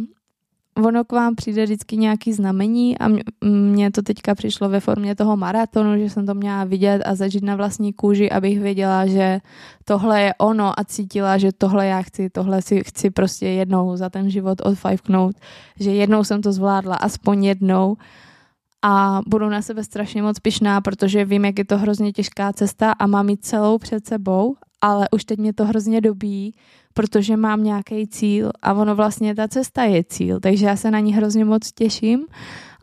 ono 0.76 1.04
k 1.04 1.12
vám 1.12 1.34
přijde 1.34 1.64
vždycky 1.64 1.96
nějaký 1.96 2.32
znamení 2.32 2.98
a 2.98 3.08
mně 3.44 3.90
to 3.90 4.02
teďka 4.02 4.34
přišlo 4.34 4.68
ve 4.68 4.80
formě 4.80 5.14
toho 5.14 5.36
maratonu, 5.36 5.98
že 5.98 6.10
jsem 6.10 6.26
to 6.26 6.34
měla 6.34 6.64
vidět 6.64 7.02
a 7.06 7.14
zažít 7.14 7.44
na 7.44 7.56
vlastní 7.56 7.92
kůži, 7.92 8.30
abych 8.30 8.60
věděla, 8.60 9.06
že 9.06 9.40
tohle 9.84 10.22
je 10.22 10.34
ono 10.38 10.80
a 10.80 10.84
cítila, 10.84 11.38
že 11.38 11.52
tohle 11.52 11.86
já 11.86 12.02
chci, 12.02 12.30
tohle 12.30 12.62
si 12.62 12.84
chci 12.84 13.10
prostě 13.10 13.48
jednou 13.48 13.96
za 13.96 14.10
ten 14.10 14.30
život 14.30 14.58
odfajfknout, 14.64 15.36
že 15.80 15.90
jednou 15.90 16.24
jsem 16.24 16.42
to 16.42 16.52
zvládla, 16.52 16.96
aspoň 16.96 17.44
jednou. 17.44 17.96
A 18.86 19.20
budu 19.26 19.48
na 19.48 19.62
sebe 19.62 19.84
strašně 19.84 20.22
moc 20.22 20.38
pišná, 20.38 20.80
protože 20.80 21.24
vím, 21.24 21.44
jak 21.44 21.58
je 21.58 21.64
to 21.64 21.78
hrozně 21.78 22.12
těžká 22.12 22.52
cesta 22.52 22.92
a 22.92 23.06
mám 23.06 23.28
ji 23.28 23.36
celou 23.36 23.78
před 23.78 24.06
sebou, 24.06 24.56
ale 24.84 25.08
už 25.10 25.24
teď 25.24 25.38
mě 25.38 25.52
to 25.52 25.64
hrozně 25.64 26.00
dobí, 26.00 26.54
protože 26.94 27.36
mám 27.36 27.64
nějaký 27.64 28.06
cíl 28.06 28.50
a 28.62 28.72
ono 28.72 28.94
vlastně 28.94 29.34
ta 29.34 29.48
cesta 29.48 29.84
je 29.84 30.04
cíl, 30.04 30.40
takže 30.40 30.66
já 30.66 30.76
se 30.76 30.90
na 30.90 31.00
ní 31.00 31.14
hrozně 31.14 31.44
moc 31.44 31.72
těším 31.72 32.26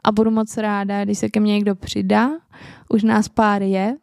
a 0.03 0.11
budu 0.11 0.31
moc 0.31 0.57
ráda, 0.57 1.03
když 1.03 1.17
se 1.17 1.29
ke 1.29 1.39
mně 1.39 1.53
někdo 1.53 1.75
přidá. 1.75 2.29
Už 2.89 3.03
nás 3.03 3.29
pár 3.29 3.61
je, 3.63 3.95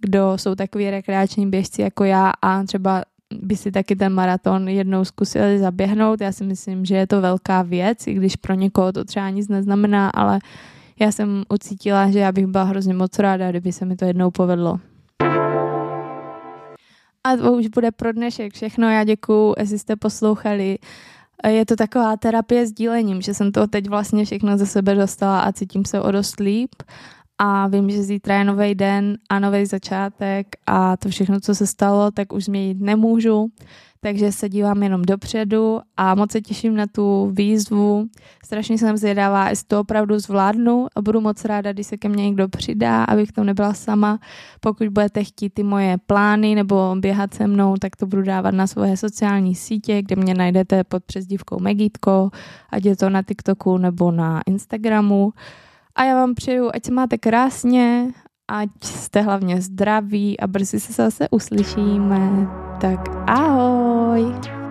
kdo 0.00 0.32
jsou 0.36 0.54
takový 0.54 0.90
rekreační 0.90 1.46
běžci 1.46 1.82
jako 1.82 2.04
já 2.04 2.32
a 2.42 2.62
třeba 2.64 3.02
by 3.40 3.56
si 3.56 3.72
taky 3.72 3.96
ten 3.96 4.12
maraton 4.12 4.68
jednou 4.68 5.04
zkusili 5.04 5.58
zaběhnout. 5.58 6.20
Já 6.20 6.32
si 6.32 6.44
myslím, 6.44 6.84
že 6.84 6.96
je 6.96 7.06
to 7.06 7.20
velká 7.20 7.62
věc, 7.62 8.06
i 8.06 8.14
když 8.14 8.36
pro 8.36 8.54
někoho 8.54 8.92
to 8.92 9.04
třeba 9.04 9.30
nic 9.30 9.48
neznamená, 9.48 10.10
ale 10.10 10.38
já 11.00 11.12
jsem 11.12 11.44
ucítila, 11.48 12.10
že 12.10 12.18
já 12.18 12.32
bych 12.32 12.46
byla 12.46 12.64
hrozně 12.64 12.94
moc 12.94 13.18
ráda, 13.18 13.50
kdyby 13.50 13.72
se 13.72 13.84
mi 13.84 13.96
to 13.96 14.04
jednou 14.04 14.30
povedlo. 14.30 14.80
A 17.24 17.36
to 17.36 17.52
už 17.52 17.66
bude 17.66 17.90
pro 17.90 18.12
dnešek 18.12 18.54
všechno. 18.54 18.90
Já 18.90 19.04
děkuju, 19.04 19.54
jestli 19.58 19.78
jste 19.78 19.96
poslouchali. 19.96 20.78
Je 21.48 21.66
to 21.66 21.76
taková 21.76 22.16
terapie 22.16 22.66
s 22.66 22.72
dílením, 22.72 23.22
že 23.22 23.34
jsem 23.34 23.52
to 23.52 23.66
teď 23.66 23.88
vlastně 23.88 24.24
všechno 24.24 24.58
ze 24.58 24.66
sebe 24.66 24.94
dostala 24.94 25.40
a 25.40 25.52
cítím 25.52 25.84
se 25.84 26.00
o 26.00 26.12
dost 26.12 26.40
líp. 26.40 26.74
A 27.44 27.66
vím, 27.66 27.90
že 27.90 28.02
zítra 28.02 28.38
je 28.38 28.44
nový 28.44 28.74
den 28.74 29.18
a 29.30 29.38
nový 29.38 29.66
začátek 29.66 30.46
a 30.66 30.96
to 30.96 31.08
všechno, 31.08 31.40
co 31.40 31.54
se 31.54 31.66
stalo, 31.66 32.10
tak 32.10 32.32
už 32.32 32.44
změnit 32.44 32.80
nemůžu 32.80 33.50
takže 34.04 34.32
se 34.32 34.48
dívám 34.48 34.82
jenom 34.82 35.02
dopředu 35.02 35.80
a 35.96 36.14
moc 36.14 36.32
se 36.32 36.40
těším 36.40 36.76
na 36.76 36.86
tu 36.86 37.30
výzvu. 37.34 38.06
Strašně 38.44 38.78
jsem 38.78 38.96
zvědavá, 38.96 39.48
jestli 39.48 39.66
to 39.66 39.80
opravdu 39.80 40.18
zvládnu 40.18 40.86
a 40.96 41.02
budu 41.02 41.20
moc 41.20 41.44
ráda, 41.44 41.72
když 41.72 41.86
se 41.86 41.96
ke 41.96 42.08
mně 42.08 42.24
někdo 42.24 42.48
přidá, 42.48 43.04
abych 43.04 43.32
to 43.32 43.44
nebyla 43.44 43.74
sama. 43.74 44.18
Pokud 44.60 44.88
budete 44.88 45.24
chtít 45.24 45.54
ty 45.54 45.62
moje 45.62 45.96
plány 46.06 46.54
nebo 46.54 46.96
běhat 46.98 47.34
se 47.34 47.46
mnou, 47.46 47.76
tak 47.76 47.96
to 47.96 48.06
budu 48.06 48.22
dávat 48.22 48.54
na 48.54 48.66
svoje 48.66 48.96
sociální 48.96 49.54
sítě, 49.54 50.02
kde 50.02 50.16
mě 50.16 50.34
najdete 50.34 50.84
pod 50.84 51.04
přezdívkou 51.04 51.58
Megítko, 51.60 52.30
ať 52.70 52.84
je 52.84 52.96
to 52.96 53.10
na 53.10 53.22
TikToku 53.22 53.78
nebo 53.78 54.10
na 54.10 54.42
Instagramu. 54.46 55.32
A 55.94 56.04
já 56.04 56.14
vám 56.14 56.34
přeju, 56.34 56.70
ať 56.74 56.84
se 56.84 56.92
máte 56.92 57.18
krásně, 57.18 58.12
ať 58.48 58.68
jste 58.84 59.20
hlavně 59.20 59.60
zdraví 59.60 60.40
a 60.40 60.46
brzy 60.46 60.80
se 60.80 60.92
zase 60.92 61.28
uslyšíme. 61.30 62.48
Tak 62.80 63.00
ahoj! 63.26 64.61